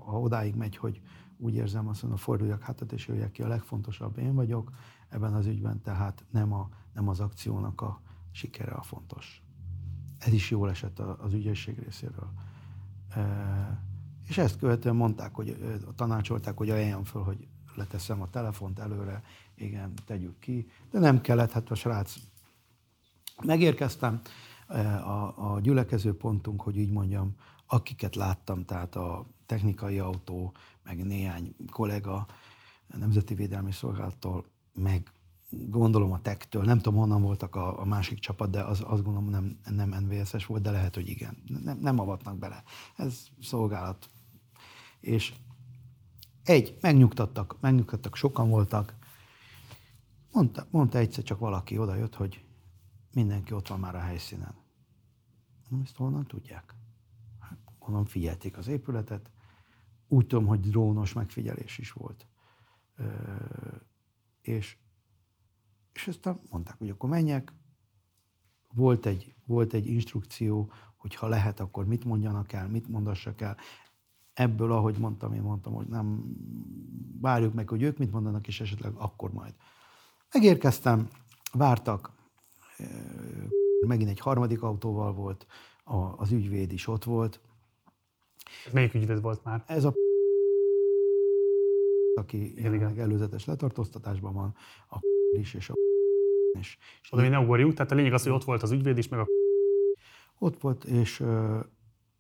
ha, 0.06 0.20
odáig 0.20 0.56
megy, 0.56 0.78
hogy 0.78 1.02
úgy 1.38 1.56
érzem, 1.56 1.88
azt 1.88 2.02
mondom, 2.02 2.20
forduljak 2.20 2.62
hátat, 2.62 2.92
és 2.92 3.08
jöjjek 3.08 3.32
ki, 3.32 3.42
a 3.42 3.48
legfontosabb 3.48 4.18
én 4.18 4.36
vagyok 4.36 4.72
ebben 5.10 5.34
az 5.34 5.46
ügyben, 5.46 5.82
tehát 5.82 6.24
nem, 6.32 6.54
a, 6.54 6.70
nem 6.94 7.08
az 7.08 7.20
akciónak 7.20 7.82
a 7.82 8.02
sikere 8.32 8.72
a 8.72 8.82
fontos. 8.82 9.44
Ez 10.18 10.34
is 10.34 10.50
jól 10.50 10.70
esett 10.70 11.00
az 11.00 11.34
ügyesség 11.34 11.80
részéről 11.80 12.30
És 14.28 14.38
ezt 14.38 14.58
követően 14.58 14.96
mondták, 14.96 15.36
hogy 15.36 15.80
tanácsolták, 15.96 16.58
hogy 16.58 16.70
ajánljam 16.70 17.04
föl, 17.04 17.24
hogy 17.24 17.48
leteszem 17.76 18.22
a 18.22 18.30
telefont 18.30 18.80
előre, 18.80 19.24
igen, 19.56 19.94
tegyük 20.06 20.40
ki. 20.40 20.70
De 20.92 21.00
nem 21.00 21.22
kellett, 21.22 21.52
hát 21.52 21.72
a 21.72 21.76
srác 21.76 22.16
megérkeztem, 23.44 24.22
a, 25.04 25.54
a 25.54 25.60
gyülekező 25.60 26.18
pontunk, 26.18 26.62
hogy 26.62 26.78
így 26.78 26.92
mondjam, 26.92 27.36
akiket 27.72 28.16
láttam, 28.16 28.66
tehát 28.66 28.96
a 28.96 29.26
technikai 29.46 30.00
autó, 30.00 30.54
meg 30.84 31.06
néhány 31.06 31.56
kollega 31.72 32.28
a 32.88 32.98
Nemzeti 32.98 33.34
Védelmi 33.34 33.72
Szolgálattól, 33.72 34.46
meg 34.74 35.12
gondolom 35.50 36.12
a 36.12 36.22
tektől, 36.22 36.64
nem 36.64 36.78
tudom 36.78 37.00
honnan 37.00 37.22
voltak 37.22 37.56
a, 37.56 37.80
a 37.80 37.86
másik 37.86 38.20
csapat, 38.20 38.50
de 38.50 38.64
az, 38.64 38.84
azt 38.86 39.04
gondolom 39.04 39.30
nem, 39.30 39.60
nem 39.76 39.90
NVSS 39.90 40.46
volt, 40.46 40.62
de 40.62 40.72
lehet, 40.72 40.96
hogy 40.96 41.10
igen. 41.10 41.44
Nem, 41.64 41.80
nem 41.80 42.00
avatnak 42.00 42.38
bele. 42.38 42.64
Ez 42.96 43.28
szolgálat. 43.42 44.10
És 45.00 45.34
egy, 46.44 46.78
megnyugtattak, 46.82 47.58
megnyugtattak, 47.60 48.16
sokan 48.16 48.50
voltak. 48.50 48.96
Mondta, 50.32 50.68
mondta 50.70 50.98
egyszer 50.98 51.24
csak 51.24 51.40
valaki 51.40 51.78
oda 51.78 51.96
jött, 51.96 52.16
hogy 52.16 52.46
mindenki 53.14 53.54
ott 53.54 53.68
van 53.68 53.80
már 53.80 53.96
a 53.96 54.00
helyszínen. 54.00 54.56
Nem 55.70 55.82
ezt 55.84 55.96
honnan 55.96 56.26
tudják? 56.26 56.79
Honnan 57.90 58.06
figyelték 58.06 58.58
az 58.58 58.68
épületet. 58.68 59.32
Úgy 60.08 60.28
tudom, 60.28 60.46
hogy 60.46 60.60
drónos 60.60 61.14
megfigyelés 61.14 61.78
is 61.78 61.92
volt. 61.92 62.28
Ö, 62.96 63.04
és, 64.42 64.78
és 65.94 66.08
aztán 66.08 66.40
mondták, 66.50 66.78
hogy 66.78 66.90
akkor 66.90 67.10
menjek. 67.10 67.54
Volt 68.74 69.06
egy, 69.06 69.36
volt 69.46 69.74
egy 69.74 69.88
instrukció, 69.88 70.72
hogy 70.96 71.16
ha 71.16 71.28
lehet, 71.28 71.60
akkor 71.60 71.86
mit 71.86 72.06
mondjanak 72.06 72.52
el, 72.52 72.68
mit 72.68 72.88
mondassak 72.88 73.42
el. 73.42 73.58
Ebből, 74.34 74.72
ahogy 74.72 74.98
mondtam, 74.98 75.34
én 75.34 75.42
mondtam, 75.42 75.74
hogy 75.74 75.88
nem 75.88 76.24
várjuk 77.22 77.54
meg, 77.54 77.70
hogy 77.70 77.82
ők 77.82 77.98
mit 77.98 78.12
mondanak, 78.12 78.48
és 78.48 78.62
esetleg 78.62 78.94
akkor 78.94 79.32
majd. 79.32 79.54
Megérkeztem, 80.34 81.08
vártak, 81.54 82.12
megint 83.88 84.10
egy 84.10 84.20
harmadik 84.20 84.62
autóval 84.62 85.14
volt, 85.14 85.48
az 86.16 86.32
ügyvéd 86.32 86.72
is 86.72 86.88
ott 86.88 87.04
volt. 87.04 87.42
Melyik 88.74 88.94
ügyvéd 88.94 89.22
volt 89.22 89.44
már? 89.44 89.64
Ez 89.68 89.84
a 89.84 89.94
aki 92.16 92.58
igen, 92.58 92.74
igen. 92.74 93.00
előzetes 93.00 93.46
letartóztatásban 93.46 94.34
van, 94.34 94.56
a 94.90 95.00
is, 95.38 95.54
és 95.54 95.70
a 95.70 95.74
és, 96.60 96.78
és 97.02 97.12
Oda 97.12 97.22
mi 97.22 97.28
nem 97.28 97.44
ugorjunk, 97.44 97.74
tehát 97.74 97.92
a 97.92 97.96
lényeg 97.96 98.14
az, 98.14 98.24
hogy 98.24 98.32
ott 98.32 98.44
volt 98.44 98.64
az 98.64 98.72
ügyvéd 98.72 98.98
is, 98.98 99.08
meg 99.08 99.20
a 99.20 99.28
Ott 100.40 100.62
volt, 100.62 100.84
és, 100.84 101.24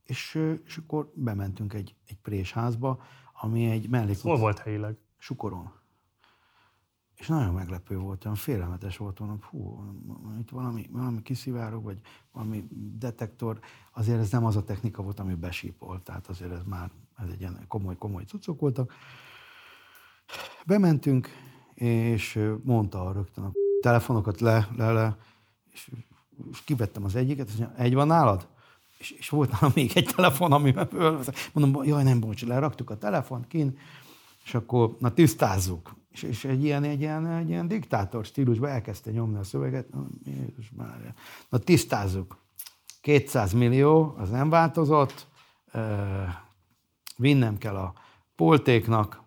és, 0.04 0.40
és 0.66 0.78
akkor 0.78 1.12
bementünk 1.14 1.74
egy, 1.74 1.96
egy 2.08 2.18
présházba, 2.18 3.04
ami 3.42 3.70
egy 3.70 3.90
mellék... 3.90 4.22
Hol 4.22 4.38
volt 4.38 4.58
helyileg? 4.58 4.98
Sukoron. 5.18 5.79
És 7.20 7.28
nagyon 7.28 7.54
meglepő 7.54 7.98
volt, 7.98 8.26
olyan 8.26 8.38
félelmetes 8.38 8.98
volt, 8.98 9.20
mondom, 9.20 9.40
hú, 9.50 9.84
itt 10.40 10.50
valami, 10.50 10.90
valami 10.92 11.22
kiszivárog, 11.22 11.84
vagy 11.84 12.00
valami 12.32 12.68
detektor, 12.98 13.60
azért 13.92 14.20
ez 14.20 14.30
nem 14.30 14.46
az 14.46 14.56
a 14.56 14.64
technika 14.64 15.02
volt, 15.02 15.20
ami 15.20 15.34
besípolt, 15.34 16.04
tehát 16.04 16.28
azért 16.28 16.52
ez 16.52 16.64
már, 16.66 16.92
ez 17.18 17.30
egy 17.30 17.40
ilyen 17.40 17.66
komoly, 17.68 17.98
komoly 17.98 18.24
cuccok 18.24 18.60
voltak. 18.60 18.94
Bementünk, 20.66 21.28
és 21.74 22.40
mondta 22.64 23.12
rögtön 23.12 23.44
a 23.44 23.52
telefonokat 23.82 24.40
le, 24.40 24.68
le, 24.76 24.92
le, 24.92 25.18
és, 25.72 25.92
és 26.52 26.64
kivettem 26.64 27.04
az 27.04 27.16
egyiket, 27.16 27.50
és 27.50 27.56
mondja, 27.56 27.78
egy 27.78 27.94
van 27.94 28.08
nálad? 28.08 28.48
És, 28.98 29.12
és 29.12 29.30
volt 29.30 29.52
nálam 29.52 29.72
még 29.76 29.92
egy 29.96 30.14
telefon, 30.16 30.52
amiben 30.52 30.90
mondom, 31.54 31.84
jaj, 31.84 32.04
nem 32.04 32.20
bocs, 32.20 32.46
leraktuk 32.46 32.90
a 32.90 32.98
telefont 32.98 33.48
kin, 33.48 33.78
és 34.44 34.54
akkor, 34.56 34.96
na 35.00 35.14
tisztázzuk. 35.14 35.98
És, 36.10 36.24
és 36.24 36.46
egy, 36.46 36.64
ilyen, 36.64 36.84
egy, 36.84 37.00
ilyen, 37.00 37.28
egy 37.28 37.50
ilyen 37.50 37.68
diktátor 37.68 38.26
stílusban 38.26 38.70
elkezdte 38.70 39.12
nyomni 39.12 39.38
a 39.38 39.44
szöveget. 39.44 39.88
Jézus 40.24 40.72
már. 40.76 41.14
Na 41.50 41.58
tisztázzuk. 41.58 42.38
200 43.02 43.54
millió, 43.54 44.14
az 44.18 44.30
nem 44.30 44.50
változott. 44.50 45.28
Vinnem 47.18 47.58
kell 47.58 47.76
a 47.76 47.94
poltéknak. 48.36 49.22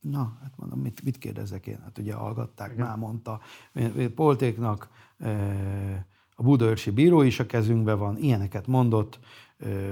Na, 0.00 0.38
hát 0.42 0.52
mondom, 0.56 0.80
mit, 0.80 1.02
mit 1.02 1.18
kérdezek 1.18 1.66
én? 1.66 1.80
Hát 1.82 1.98
ugye 1.98 2.14
hallgatták, 2.14 2.76
már 2.76 2.96
mondta. 2.96 3.40
Poltéknak 4.14 4.88
a 6.34 6.42
Budaörsi 6.42 6.90
Bíró 6.90 7.22
is 7.22 7.40
a 7.40 7.46
kezünkben 7.46 7.98
van, 7.98 8.16
ilyeneket 8.16 8.66
mondott 8.66 9.18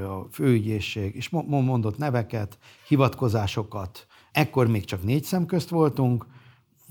a 0.06 0.26
főügyészség, 0.30 1.14
és 1.14 1.28
mondott 1.28 1.98
neveket, 1.98 2.58
hivatkozásokat, 2.86 4.06
Ekkor 4.32 4.66
még 4.66 4.84
csak 4.84 5.02
négy 5.02 5.24
szem 5.24 5.46
közt 5.46 5.68
voltunk, 5.68 6.26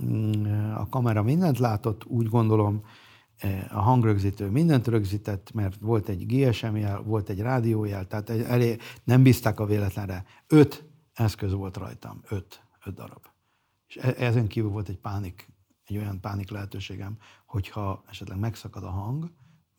mm, 0.03 0.71
a 0.73 0.89
kamera 0.89 1.23
mindent 1.23 1.59
látott, 1.59 2.05
úgy 2.05 2.27
gondolom, 2.27 2.83
e, 3.37 3.67
a 3.71 3.79
hangrögzítő 3.79 4.49
mindent 4.49 4.87
rögzített, 4.87 5.51
mert 5.51 5.75
volt 5.79 6.09
egy 6.09 6.25
GSM 6.25 6.75
jel, 6.75 7.01
volt 7.01 7.29
egy 7.29 7.39
rádiójel, 7.39 8.07
tehát 8.07 8.29
elé, 8.29 8.77
nem 9.03 9.23
bízták 9.23 9.59
a 9.59 9.65
véletlenre. 9.65 10.25
Öt 10.47 10.85
eszköz 11.13 11.53
volt 11.53 11.77
rajtam, 11.77 12.21
öt, 12.29 12.63
öt 12.85 12.93
darab. 12.93 13.25
És 13.87 13.97
e, 13.97 14.13
ezen 14.17 14.47
kívül 14.47 14.69
volt 14.69 14.89
egy 14.89 14.99
pánik, 14.99 15.49
egy 15.85 15.97
olyan 15.97 16.19
pánik 16.19 16.49
lehetőségem, 16.49 17.17
hogyha 17.45 18.03
esetleg 18.07 18.39
megszakad 18.39 18.83
a 18.83 18.89
hang, 18.89 19.31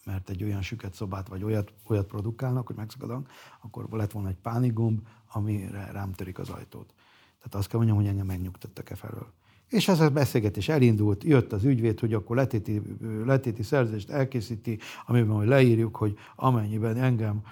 mert 0.05 0.31
egy 0.31 0.45
olyan 0.45 0.63
süket 0.63 0.95
szobát, 0.95 1.29
vagy 1.29 1.45
olyat, 1.45 1.73
olyat 1.87 2.07
produkálnak, 2.07 2.67
hogy 2.67 2.77
megszakad 2.77 3.11
a 3.11 3.13
hang, 3.13 3.27
akkor 3.61 3.89
lett 3.91 4.13
volna 4.13 4.29
egy 4.29 4.41
pánikgomb, 4.43 5.07
amire 5.33 5.91
rám 5.93 6.13
törik 6.13 6.39
az 6.39 6.49
ajtót. 6.49 6.95
Tehát 7.41 7.55
azt 7.55 7.69
kell 7.69 7.79
mondjam, 7.79 7.99
hogy 7.99 8.09
engem 8.09 8.27
megnyugtattak 8.27 8.91
e 8.91 8.95
felől. 8.95 9.33
És 9.69 9.89
ez 9.89 10.01
a 10.01 10.11
beszélgetés 10.11 10.69
elindult, 10.69 11.25
jött 11.25 11.53
az 11.53 11.65
ügyvéd, 11.65 12.01
hogy 12.01 12.15
akkor 12.15 12.37
letéti, 12.37 12.83
letéti 13.25 13.63
szerzést 13.63 14.11
elkészíti, 14.11 14.79
amiben 15.07 15.37
hogy 15.37 15.47
leírjuk, 15.47 15.97
hogy 15.97 16.19
amennyiben 16.37 16.97
engem 16.97 17.43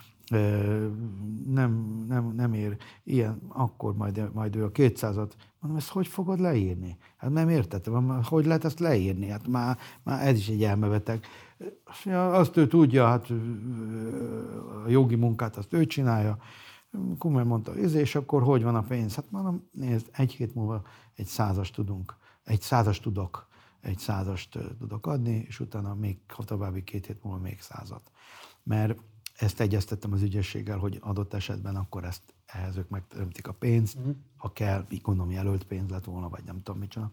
nem, 1.47 2.05
nem, 2.09 2.33
nem 2.37 2.53
ér 2.53 2.77
ilyen, 3.05 3.41
akkor 3.49 3.97
majd, 3.97 4.31
majd 4.33 4.57
ő 4.57 4.65
a 4.65 4.71
200-at. 4.71 5.31
Mondom, 5.61 5.79
ezt 5.79 5.89
hogy 5.89 6.07
fogod 6.07 6.41
leírni? 6.41 6.97
Hát 7.17 7.31
nem 7.31 7.49
értettem, 7.49 8.23
hogy 8.23 8.47
lehet 8.47 8.65
ezt 8.65 8.81
leírni? 8.81 9.29
Hát 9.29 9.49
már, 9.49 9.79
már 10.03 10.27
ez 10.27 10.37
is 10.37 10.49
egy 10.49 10.65
elmebeteg. 10.65 11.25
Azt 12.13 12.57
ő 12.57 12.67
tudja, 12.67 13.07
hát 13.07 13.31
a 14.85 14.89
jogi 14.89 15.15
munkát 15.15 15.57
azt 15.57 15.73
ő 15.73 15.87
csinálja, 15.87 16.39
Kummer 17.19 17.45
mondta, 17.45 17.77
és 17.77 18.15
akkor 18.15 18.43
hogy 18.43 18.63
van 18.63 18.75
a 18.75 18.83
pénz? 18.83 19.15
Hát 19.15 19.31
mondom, 19.31 19.69
nézd, 19.73 20.09
egy 20.13 20.33
hét 20.33 20.55
múlva 20.55 20.87
egy 21.15 21.27
százas 21.27 21.71
tudunk, 21.71 22.17
egy 22.45 22.61
százas 22.61 23.01
tudok, 23.01 23.49
egy 23.81 23.99
százast 23.99 24.59
tudok 24.79 25.07
adni, 25.07 25.45
és 25.49 25.61
utána 25.61 25.95
még 25.95 26.19
további 26.45 26.85
két 26.85 27.07
hét 27.07 27.23
múlva 27.23 27.41
még 27.41 27.61
százat. 27.61 28.11
Mert 28.63 28.99
ezt 29.39 29.61
egyeztettem 29.61 30.13
az 30.13 30.23
ügyességgel, 30.23 30.79
hogy 30.79 30.99
adott 31.01 31.35
esetben 31.35 31.77
akkor 31.77 32.05
ezt 32.05 32.35
ehhez 32.47 32.77
ők 32.77 32.89
megteremtik 32.89 33.49
a 33.49 33.53
pénzt, 33.53 33.97
uh-huh. 33.97 34.17
ha 34.37 34.53
kell, 34.53 34.87
így 34.89 35.01
gondolom 35.01 35.31
jelölt 35.31 35.65
pénz 35.65 35.91
lett 35.91 36.05
volna, 36.05 36.29
vagy 36.29 36.45
nem 36.45 36.57
tudom 36.57 36.81
micsoda. 36.81 37.11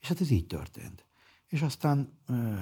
És 0.00 0.08
hát 0.08 0.20
ez 0.20 0.30
így 0.30 0.46
történt. 0.46 1.06
És 1.46 1.62
aztán, 1.62 2.18
ö, 2.26 2.54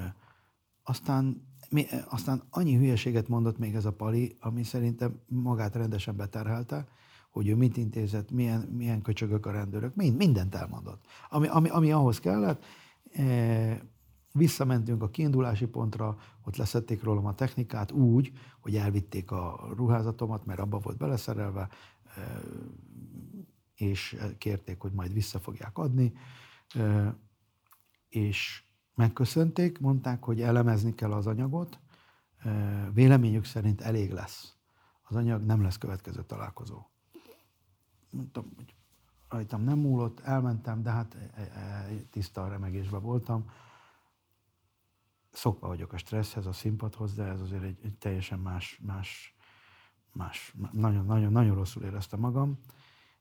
aztán 0.82 1.53
mi, 1.70 1.86
aztán 2.08 2.42
annyi 2.50 2.76
hülyeséget 2.76 3.28
mondott 3.28 3.58
még 3.58 3.74
ez 3.74 3.84
a 3.84 3.92
Pali, 3.92 4.36
ami 4.40 4.62
szerintem 4.62 5.20
magát 5.26 5.74
rendesen 5.74 6.16
beterhelte, 6.16 6.86
hogy 7.30 7.48
ő 7.48 7.56
mit 7.56 7.76
intézett, 7.76 8.30
milyen, 8.30 8.60
milyen 8.60 9.02
köcsögök 9.02 9.46
a 9.46 9.50
rendőrök, 9.50 9.94
mind, 9.94 10.16
mindent 10.16 10.54
elmondott. 10.54 11.04
Ami, 11.28 11.46
ami, 11.46 11.68
ami 11.68 11.92
ahhoz 11.92 12.20
kellett, 12.20 12.64
e, 13.12 13.92
visszamentünk 14.32 15.02
a 15.02 15.10
kiindulási 15.10 15.66
pontra, 15.66 16.16
ott 16.44 16.56
leszették 16.56 17.02
rólam 17.02 17.26
a 17.26 17.34
technikát 17.34 17.92
úgy, 17.92 18.32
hogy 18.60 18.76
elvitték 18.76 19.30
a 19.30 19.72
ruházatomat, 19.76 20.46
mert 20.46 20.60
abba 20.60 20.78
volt 20.78 20.96
beleszerelve, 20.96 21.68
e, 22.16 22.40
és 23.74 24.16
kérték, 24.38 24.80
hogy 24.80 24.92
majd 24.92 25.12
vissza 25.12 25.38
fogják 25.38 25.78
adni, 25.78 26.12
e, 26.74 27.16
és 28.08 28.64
megköszönték, 28.94 29.80
mondták, 29.80 30.24
hogy 30.24 30.40
elemezni 30.40 30.94
kell 30.94 31.12
az 31.12 31.26
anyagot, 31.26 31.78
véleményük 32.92 33.44
szerint 33.44 33.80
elég 33.80 34.12
lesz. 34.12 34.54
Az 35.02 35.16
anyag 35.16 35.44
nem 35.44 35.62
lesz 35.62 35.78
következő 35.78 36.24
találkozó. 36.24 36.86
Mondtam, 38.10 38.52
hogy 38.56 38.74
rajtam 39.28 39.62
nem 39.62 39.78
múlott, 39.78 40.20
elmentem, 40.20 40.82
de 40.82 40.90
hát 40.90 41.14
e, 41.14 41.30
e, 41.34 41.42
e, 41.42 41.88
tiszta 42.10 42.48
remegésben 42.48 43.02
voltam. 43.02 43.50
Szokva 45.30 45.66
vagyok 45.66 45.92
a 45.92 45.96
stresszhez, 45.96 46.46
a 46.46 46.52
színpadhoz, 46.52 47.14
de 47.14 47.24
ez 47.24 47.40
azért 47.40 47.62
egy, 47.62 47.78
egy 47.82 47.98
teljesen 47.98 48.38
más, 48.38 48.80
más, 48.82 49.36
más, 50.12 50.54
nagyon, 50.72 51.04
nagyon, 51.06 51.32
nagyon 51.32 51.54
rosszul 51.54 51.82
éreztem 51.82 52.20
magam. 52.20 52.58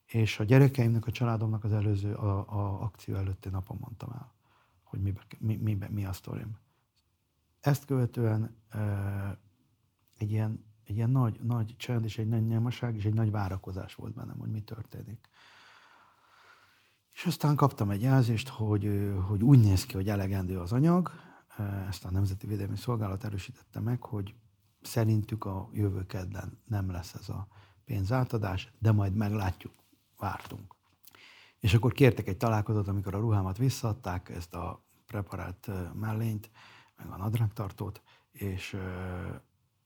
És 0.05 0.39
a 0.39 0.43
gyerekeimnek, 0.43 1.05
a 1.05 1.12
családomnak 1.12 1.63
az 1.63 1.73
előző, 1.73 2.13
a, 2.13 2.38
a 2.38 2.81
akció 2.81 3.15
előtti 3.15 3.49
napon 3.49 3.77
mondtam 3.79 4.12
el 4.12 4.33
hogy 4.93 5.01
mi, 5.01 5.13
mi, 5.39 5.56
mi, 5.56 5.77
mi 5.89 6.06
a 6.06 6.13
sztorim. 6.13 6.58
Ezt 7.60 7.86
követően 7.86 8.56
egy 10.17 10.32
ilyen, 10.32 10.65
egy 10.84 10.95
ilyen 10.95 11.10
nagy, 11.10 11.39
nagy 11.41 11.75
csend 11.77 12.06
és 12.06 12.17
egy 12.17 12.27
nagy 12.27 12.47
nyelmaság 12.47 12.95
és 12.95 13.06
egy 13.06 13.13
nagy 13.13 13.32
várakozás 13.32 13.95
volt 13.95 14.13
bennem, 14.13 14.38
hogy 14.38 14.51
mi 14.51 14.62
történik. 14.62 15.29
És 17.13 17.25
aztán 17.25 17.56
kaptam 17.56 17.89
egy 17.89 18.01
jelzést, 18.01 18.47
hogy, 18.47 19.13
hogy 19.27 19.43
úgy 19.43 19.60
néz 19.60 19.86
ki, 19.86 19.93
hogy 19.93 20.10
elegendő 20.10 20.60
az 20.60 20.71
anyag, 20.71 21.12
ezt 21.88 22.06
a 22.06 22.12
Nemzeti 22.12 22.47
Védelmi 22.47 22.77
Szolgálat 22.77 23.23
erősítette 23.23 23.79
meg, 23.79 24.03
hogy 24.03 24.36
szerintük 24.82 25.45
a 25.45 25.69
jövő 25.71 26.06
kedden 26.06 26.60
nem 26.65 26.91
lesz 26.91 27.13
ez 27.13 27.29
a 27.29 27.47
pénzátadás, 27.86 28.71
de 28.79 28.91
majd 28.91 29.15
meglátjuk, 29.15 29.73
vártunk. 30.17 30.72
És 31.63 31.73
akkor 31.73 31.93
kértek 31.93 32.28
egy 32.28 32.38
találkozót, 32.38 32.88
amikor 32.88 33.15
a 33.15 33.19
ruhámat 33.19 33.58
visszaadták, 33.58 34.30
ezt 34.30 34.54
a 34.54 34.86
preparált 35.06 35.69
mellényt, 35.93 36.52
meg 36.95 37.08
a 37.08 37.17
nadrágtartót, 37.17 38.02
és, 38.32 38.78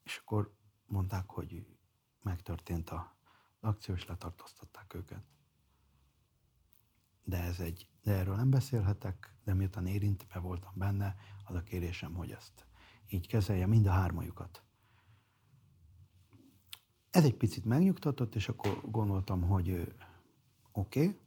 és 0.03 0.17
akkor 0.17 0.53
mondták, 0.85 1.29
hogy 1.29 1.65
megtörtént 2.21 2.89
a 2.89 3.17
akció, 3.59 3.95
és 3.95 4.05
letartóztatták 4.05 4.93
őket. 4.93 5.23
De, 7.23 7.43
ez 7.43 7.59
egy, 7.59 7.89
de 8.03 8.11
erről 8.13 8.35
nem 8.35 8.49
beszélhetek, 8.49 9.33
de 9.43 9.53
miután 9.53 9.87
érintve 9.87 10.39
voltam 10.39 10.73
benne, 10.75 11.15
az 11.45 11.55
a 11.55 11.63
kérésem, 11.63 12.13
hogy 12.13 12.31
ezt 12.31 12.65
így 13.09 13.27
kezelje 13.27 13.65
mind 13.65 13.85
a 13.85 13.91
hármajukat. 13.91 14.63
Ez 17.09 17.23
egy 17.23 17.35
picit 17.35 17.65
megnyugtatott, 17.65 18.35
és 18.35 18.49
akkor 18.49 18.81
gondoltam, 18.91 19.41
hogy 19.41 19.95
oké. 20.71 21.05
Okay. 21.05 21.25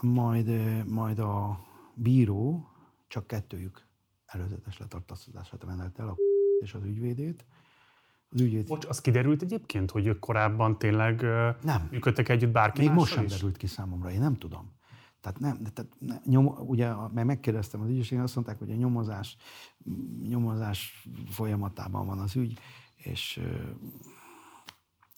Majd, 0.00 0.50
majd 0.88 1.18
a 1.18 1.60
bíró 1.94 2.68
csak 3.08 3.26
kettőjük 3.26 3.86
előzetes 4.26 4.78
letartóztatását 4.78 5.64
rendelt 5.64 5.98
el, 5.98 6.08
a 6.08 6.16
és 6.64 6.74
az 6.74 6.84
ügyvédét. 6.84 7.44
Az 8.30 8.40
ügyvéd... 8.40 8.66
Bocs, 8.66 8.86
az 8.86 9.00
kiderült 9.00 9.42
egyébként, 9.42 9.90
hogy 9.90 10.06
ők 10.06 10.18
korábban 10.18 10.78
tényleg 10.78 11.22
nem. 11.62 11.88
működtek 11.90 12.28
együtt 12.28 12.50
bárki 12.50 12.80
Még 12.80 12.90
most 12.90 13.12
sem 13.12 13.24
is? 13.24 13.30
derült 13.30 13.56
ki 13.56 13.66
számomra, 13.66 14.10
én 14.10 14.20
nem 14.20 14.36
tudom. 14.36 14.78
Tehát 15.20 15.38
nem, 15.38 15.62
tehát 15.72 15.92
nem, 15.98 16.20
nyom, 16.24 16.46
ugye, 16.46 16.94
mert 16.94 17.26
megkérdeztem 17.26 17.80
az 17.80 17.88
ügyészségen, 17.88 18.24
azt 18.24 18.34
mondták, 18.34 18.58
hogy 18.58 18.70
a 18.70 18.74
nyomozás, 18.74 19.36
nyomozás 20.28 21.08
folyamatában 21.28 22.06
van 22.06 22.18
az 22.18 22.36
ügy, 22.36 22.58
és, 22.96 23.40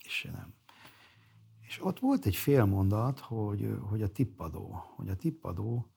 és 0.05 0.29
nem. 0.33 0.55
És 1.73 1.85
ott 1.85 1.99
volt 1.99 2.27
egy 2.27 2.37
fél 2.37 2.65
mondat, 2.65 3.19
hogy, 3.19 3.77
hogy 3.89 4.03
a 4.03 4.13
tippadó, 4.13 4.85
hogy 4.97 5.09
a 5.09 5.17
tippadó 5.17 5.93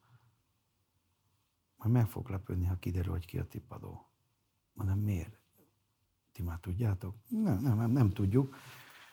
majd 1.76 1.92
meg 1.92 2.06
fog 2.06 2.28
lepődni, 2.28 2.66
ha 2.66 2.78
kiderül, 2.78 3.12
hogy 3.12 3.26
ki 3.26 3.38
a 3.38 3.46
tippadó. 3.46 4.06
Mondom, 4.72 4.98
miért? 4.98 5.38
Ti 6.32 6.42
már 6.42 6.58
tudjátok? 6.58 7.14
Nem, 7.28 7.58
nem, 7.58 7.76
nem, 7.76 7.90
nem 7.90 8.12
tudjuk. 8.12 8.56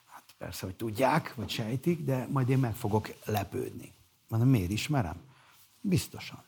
Hát 0.06 0.36
persze, 0.38 0.66
hogy 0.66 0.76
tudják, 0.76 1.36
vagy 1.36 1.50
sejtik, 1.50 2.04
de 2.04 2.28
majd 2.32 2.50
én 2.50 2.60
meg 2.60 2.76
fogok 2.76 3.08
lepődni. 3.26 3.94
Mondom, 4.28 4.50
miért 4.50 4.72
ismerem? 4.72 5.22
Biztosan. 5.82 6.44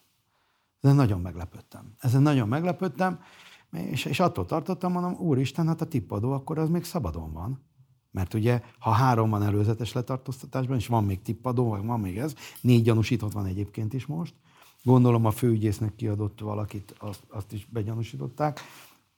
Ezen 0.81 0.95
nagyon 0.95 1.21
meglepődtem. 1.21 1.95
Ezen 1.99 2.21
nagyon 2.21 2.47
meglepődtem, 2.47 3.23
és, 3.71 4.05
és 4.05 4.19
attól 4.19 4.45
tartottam, 4.45 4.91
mondom, 4.91 5.13
úristen, 5.13 5.67
hát 5.67 5.81
a 5.81 5.87
tippadó 5.87 6.31
akkor 6.31 6.57
az 6.57 6.69
még 6.69 6.83
szabadon 6.83 7.33
van. 7.33 7.63
Mert 8.15 8.33
ugye, 8.33 8.61
ha 8.79 8.91
három 8.91 9.29
van 9.29 9.43
előzetes 9.43 9.93
letartóztatásban, 9.93 10.77
és 10.77 10.87
van 10.87 11.03
még 11.03 11.21
tippadó, 11.21 11.69
vagy 11.69 11.85
van 11.85 11.99
még 11.99 12.17
ez, 12.17 12.35
négy 12.61 12.83
gyanúsított 12.83 13.31
van 13.31 13.45
egyébként 13.45 13.93
is 13.93 14.05
most, 14.05 14.33
Gondolom 14.85 15.25
a 15.25 15.31
főügyésznek 15.31 15.95
kiadott 15.95 16.39
valakit, 16.39 16.95
azt, 16.97 17.23
azt 17.29 17.51
is 17.51 17.65
begyanúsították. 17.65 18.59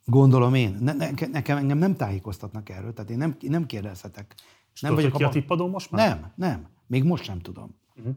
Gondolom 0.06 0.54
én. 0.54 0.78
Ne, 0.80 0.94
ne, 0.94 1.10
nekem 1.32 1.58
engem 1.58 1.78
nem 1.78 1.96
tájékoztatnak 1.96 2.70
erről, 2.70 2.94
tehát 2.94 3.10
én 3.10 3.18
nem, 3.18 3.36
nem 3.40 3.66
kérdezhetek. 3.66 4.36
És 4.74 4.82
nem 4.82 4.96
vagyok 4.96 5.12
ki 5.12 5.24
a 5.24 5.30
tippadó 5.30 5.68
most 5.68 5.92
már? 5.92 6.10
Nem, 6.10 6.32
nem. 6.36 6.68
Még 6.86 7.04
most 7.04 7.24
sem 7.24 7.40
tudom. 7.40 7.76
Uh-huh. 7.96 8.16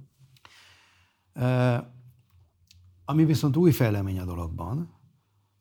Uh, 1.34 1.84
ami 3.04 3.24
viszont 3.24 3.56
új 3.56 3.70
fejlemény 3.70 4.18
a 4.18 4.24
dologban, 4.24 4.94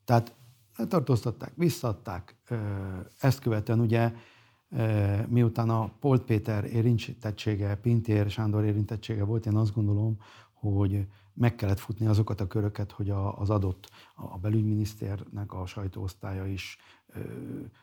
tehát 0.04 0.34
letartóztatták, 0.76 1.52
visszadták, 1.56 2.36
uh, 2.50 2.58
ezt 3.18 3.38
követően 3.38 3.80
ugye 3.80 4.12
miután 5.28 5.70
a 5.70 5.90
Polt 6.00 6.22
Péter 6.22 6.64
érintettsége, 6.64 7.74
Pintér 7.74 8.30
Sándor 8.30 8.64
érintettsége 8.64 9.24
volt, 9.24 9.46
én 9.46 9.56
azt 9.56 9.74
gondolom, 9.74 10.16
hogy 10.52 11.06
meg 11.34 11.54
kellett 11.54 11.78
futni 11.78 12.06
azokat 12.06 12.40
a 12.40 12.46
köröket, 12.46 12.92
hogy 12.92 13.10
a, 13.10 13.38
az 13.38 13.50
adott, 13.50 13.90
a 14.14 14.38
belügyminiszternek 14.38 15.52
a 15.52 15.66
sajtóosztálya 15.66 16.46
is 16.46 16.78
ö, 17.14 17.20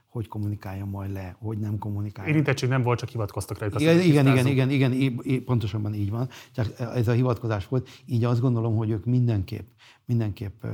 hogy 0.07 0.27
kommunikálja 0.27 0.85
majd 0.85 1.11
le, 1.11 1.35
hogy 1.39 1.57
nem 1.57 1.77
kommunikálja. 1.77 2.31
Érintettség 2.31 2.69
nem 2.69 2.81
volt, 2.81 2.99
csak 2.99 3.09
hivatkoztak 3.09 3.57
rá. 3.57 3.67
Igen, 3.77 3.99
igen, 3.99 4.27
igen, 4.27 4.47
igen, 4.47 4.69
igen, 4.69 4.91
igen, 4.91 5.43
pontosan 5.43 5.93
így 5.93 6.09
van. 6.09 6.29
Csak 6.51 6.79
ez 6.79 7.07
a 7.07 7.11
hivatkozás 7.11 7.67
volt. 7.67 7.89
Így 8.05 8.23
azt 8.23 8.41
gondolom, 8.41 8.75
hogy 8.75 8.89
ők 8.89 9.05
mindenképp, 9.05 9.67
mindenképp, 10.05 10.63
ö, 10.63 10.69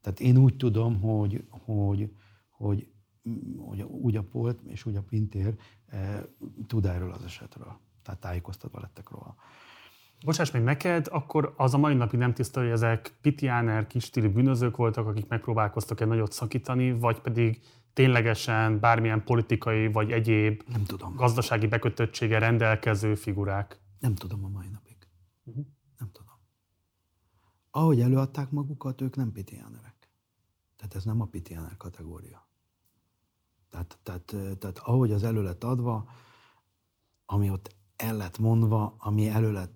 tehát 0.00 0.20
én 0.20 0.36
úgy 0.36 0.56
tudom, 0.56 1.00
hogy, 1.00 1.44
hogy, 1.50 2.10
hogy 2.50 2.91
úgy 3.86 4.16
a 4.16 4.22
Polt 4.22 4.60
és 4.66 4.86
úgy 4.86 4.96
a 4.96 5.02
Pintér 5.02 5.54
ö, 5.92 5.96
tud 6.66 6.86
erről 6.86 7.12
az 7.12 7.22
esetről. 7.22 7.78
Tehát 8.02 8.20
tájékoztatva 8.20 8.80
lettek 8.80 9.10
róla. 9.10 9.34
Bocsáss 10.24 10.50
meg 10.50 10.62
neked, 10.62 11.06
akkor 11.10 11.54
az 11.56 11.74
a 11.74 11.78
mai 11.78 11.94
napig 11.94 12.18
nem 12.18 12.34
tiszta, 12.34 12.60
hogy 12.60 12.68
ezek 12.68 13.14
pitiáner, 13.20 13.86
kis 13.86 14.04
stílű 14.04 14.28
bűnözők 14.28 14.76
voltak, 14.76 15.06
akik 15.06 15.28
megpróbálkoztak 15.28 16.00
egy 16.00 16.08
nagyot 16.08 16.32
szakítani, 16.32 16.92
vagy 16.92 17.20
pedig 17.20 17.60
ténylegesen 17.92 18.80
bármilyen 18.80 19.24
politikai 19.24 19.92
vagy 19.92 20.12
egyéb 20.12 20.62
nem 20.72 20.84
tudom. 20.84 21.14
gazdasági 21.14 21.66
bekötöttsége 21.66 22.38
rendelkező 22.38 23.14
figurák? 23.14 23.80
Nem 23.98 24.14
tudom 24.14 24.44
a 24.44 24.48
mai 24.48 24.68
napig. 24.68 24.96
Uh-huh. 25.44 25.66
Nem 25.98 26.10
tudom. 26.12 26.34
Ahogy 27.70 28.00
előadták 28.00 28.50
magukat, 28.50 29.00
ők 29.00 29.16
nem 29.16 29.32
pitiánerek. 29.32 30.10
Tehát 30.76 30.94
ez 30.94 31.04
nem 31.04 31.20
a 31.20 31.26
pitiáner 31.26 31.76
kategória. 31.76 32.46
Tehát, 33.72 33.98
tehát, 34.02 34.58
tehát 34.58 34.78
ahogy 34.78 35.12
az 35.12 35.22
elő 35.22 35.42
lett 35.42 35.64
adva, 35.64 36.08
ami 37.26 37.50
ott 37.50 37.74
el 37.96 38.16
lett 38.16 38.38
mondva, 38.38 38.94
ami 38.98 39.28
elő 39.28 39.52
lett 39.52 39.72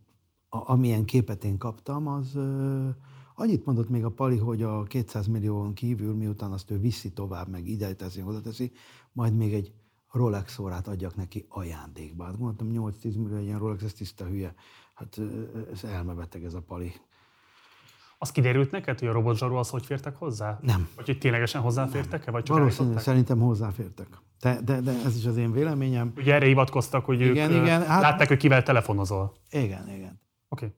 a, 0.48 0.70
amilyen 0.70 1.04
képet 1.04 1.44
én 1.44 1.58
kaptam, 1.58 2.06
az 2.06 2.34
ö, 2.34 2.88
annyit 3.34 3.64
mondott 3.64 3.88
még 3.88 4.04
a 4.04 4.10
Pali, 4.10 4.36
hogy 4.36 4.62
a 4.62 4.82
200 4.82 5.26
millión 5.26 5.74
kívül, 5.74 6.14
miután 6.14 6.52
azt 6.52 6.70
ő 6.70 6.78
viszi 6.78 7.12
tovább, 7.12 7.48
meg 7.48 7.68
ide 7.68 7.94
teszi, 7.94 8.22
oda 8.22 8.40
teszi, 8.40 8.72
majd 9.12 9.36
még 9.36 9.54
egy 9.54 9.72
Rolex 10.10 10.58
órát 10.58 10.88
adjak 10.88 11.16
neki 11.16 11.46
ajándékba. 11.48 12.24
Hát 12.24 12.38
mondtam, 12.38 12.68
8-10 12.72 13.02
millió 13.02 13.38
ilyen 13.38 13.58
Rolex, 13.58 13.82
ez 13.82 13.92
tiszta 13.92 14.24
hülye. 14.24 14.54
Hát 14.94 15.20
ez 15.72 15.84
elmebeteg 15.84 16.44
ez 16.44 16.54
a 16.54 16.62
Pali. 16.62 16.92
Az 18.18 18.30
kiderült 18.32 18.70
neked, 18.70 18.98
hogy 18.98 19.08
a 19.08 19.12
robotzsaró 19.12 19.56
az 19.56 19.68
hogy 19.68 19.86
fértek 19.86 20.16
hozzá? 20.16 20.58
Nem. 20.62 20.88
Vagy 20.96 21.06
hogy 21.06 21.18
ténylegesen 21.18 21.60
hozzáfértek-e? 21.60 22.30
Vagy 22.30 22.42
csak 22.42 22.56
Valószínűleg 22.56 23.02
szerintem 23.02 23.38
hozzáfértek. 23.38 24.06
De, 24.40 24.60
de, 24.60 24.80
de, 24.80 24.92
ez 25.04 25.16
is 25.16 25.26
az 25.26 25.36
én 25.36 25.52
véleményem. 25.52 26.12
Ugye 26.16 26.34
erre 26.34 26.46
hivatkoztak, 26.46 27.04
hogy 27.04 27.20
igen, 27.20 27.50
ők 27.50 27.62
igen, 27.62 27.86
hát, 27.86 28.02
látták, 28.02 28.28
hogy 28.28 28.36
kivel 28.36 28.62
telefonozol. 28.62 29.34
Igen, 29.50 29.88
igen. 29.88 30.20
Oké. 30.48 30.64
Okay. 30.64 30.76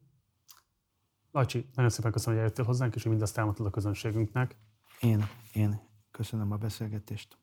Lajcsi, 1.32 1.68
nagyon 1.74 1.90
szépen 1.90 2.12
köszönöm, 2.12 2.34
hogy 2.34 2.42
eljöttél 2.42 2.64
hozzánk, 2.64 2.94
és 2.94 3.02
hogy 3.02 3.10
mindezt 3.10 3.38
elmondtad 3.38 3.66
a 3.66 3.70
közönségünknek. 3.70 4.56
Én, 5.00 5.28
én 5.52 5.80
köszönöm 6.10 6.52
a 6.52 6.56
beszélgetést. 6.56 7.38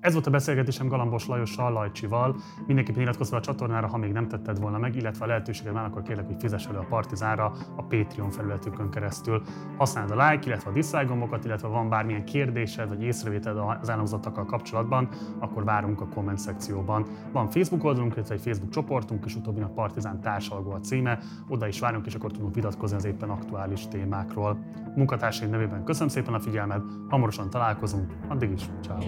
Ez 0.00 0.12
volt 0.12 0.26
a 0.26 0.30
beszélgetésem 0.30 0.88
Galambos 0.88 1.26
Lajossal, 1.26 1.72
Lajcsival. 1.72 2.36
Mindenképpen 2.66 3.02
iratkozz 3.02 3.28
fel 3.28 3.38
a 3.38 3.42
csatornára, 3.42 3.86
ha 3.86 3.96
még 3.96 4.12
nem 4.12 4.28
tetted 4.28 4.60
volna 4.60 4.78
meg, 4.78 4.96
illetve 4.96 5.24
a 5.24 5.28
lehetőséged 5.28 5.72
van, 5.72 5.84
akkor 5.84 6.02
kérlek, 6.02 6.26
hogy 6.26 6.36
fizess 6.38 6.66
elő 6.66 6.78
a 6.78 6.86
Partizánra 6.88 7.52
a 7.76 7.82
Patreon 7.82 8.30
felületükön 8.30 8.90
keresztül. 8.90 9.42
Használd 9.76 10.10
a 10.10 10.28
like, 10.28 10.46
illetve 10.46 10.70
a 10.70 10.72
dislike 10.72 11.04
gombokat, 11.04 11.44
illetve 11.44 11.68
van 11.68 11.88
bármilyen 11.88 12.24
kérdésed 12.24 12.88
vagy 12.88 13.02
észrevételed 13.02 13.64
az 13.80 13.88
elhangzottakkal 13.88 14.44
kapcsolatban, 14.44 15.08
akkor 15.38 15.64
várunk 15.64 16.00
a 16.00 16.08
komment 16.08 16.38
szekcióban. 16.38 17.06
Van 17.32 17.50
Facebook 17.50 17.84
oldalunk, 17.84 18.14
illetve 18.14 18.34
egy 18.34 18.40
Facebook 18.40 18.70
csoportunk, 18.70 19.24
és 19.24 19.36
utóbbinak 19.36 19.74
Partizán 19.74 20.20
társalgó 20.20 20.70
a 20.70 20.80
címe. 20.80 21.18
Oda 21.48 21.66
is 21.66 21.80
várunk, 21.80 22.06
és 22.06 22.14
akkor 22.14 22.30
tudunk 22.32 22.54
vitatkozni 22.54 22.96
az 22.96 23.04
éppen 23.04 23.30
aktuális 23.30 23.88
témákról. 23.88 24.58
Munkatársaim 24.94 25.50
nevében 25.50 25.84
köszönöm 25.84 26.08
szépen 26.08 26.34
a 26.34 26.40
figyelmet, 26.40 26.82
hamarosan 27.08 27.50
találkozunk, 27.50 28.12
addig 28.28 28.50
is, 28.50 28.62
ciao. 28.82 28.98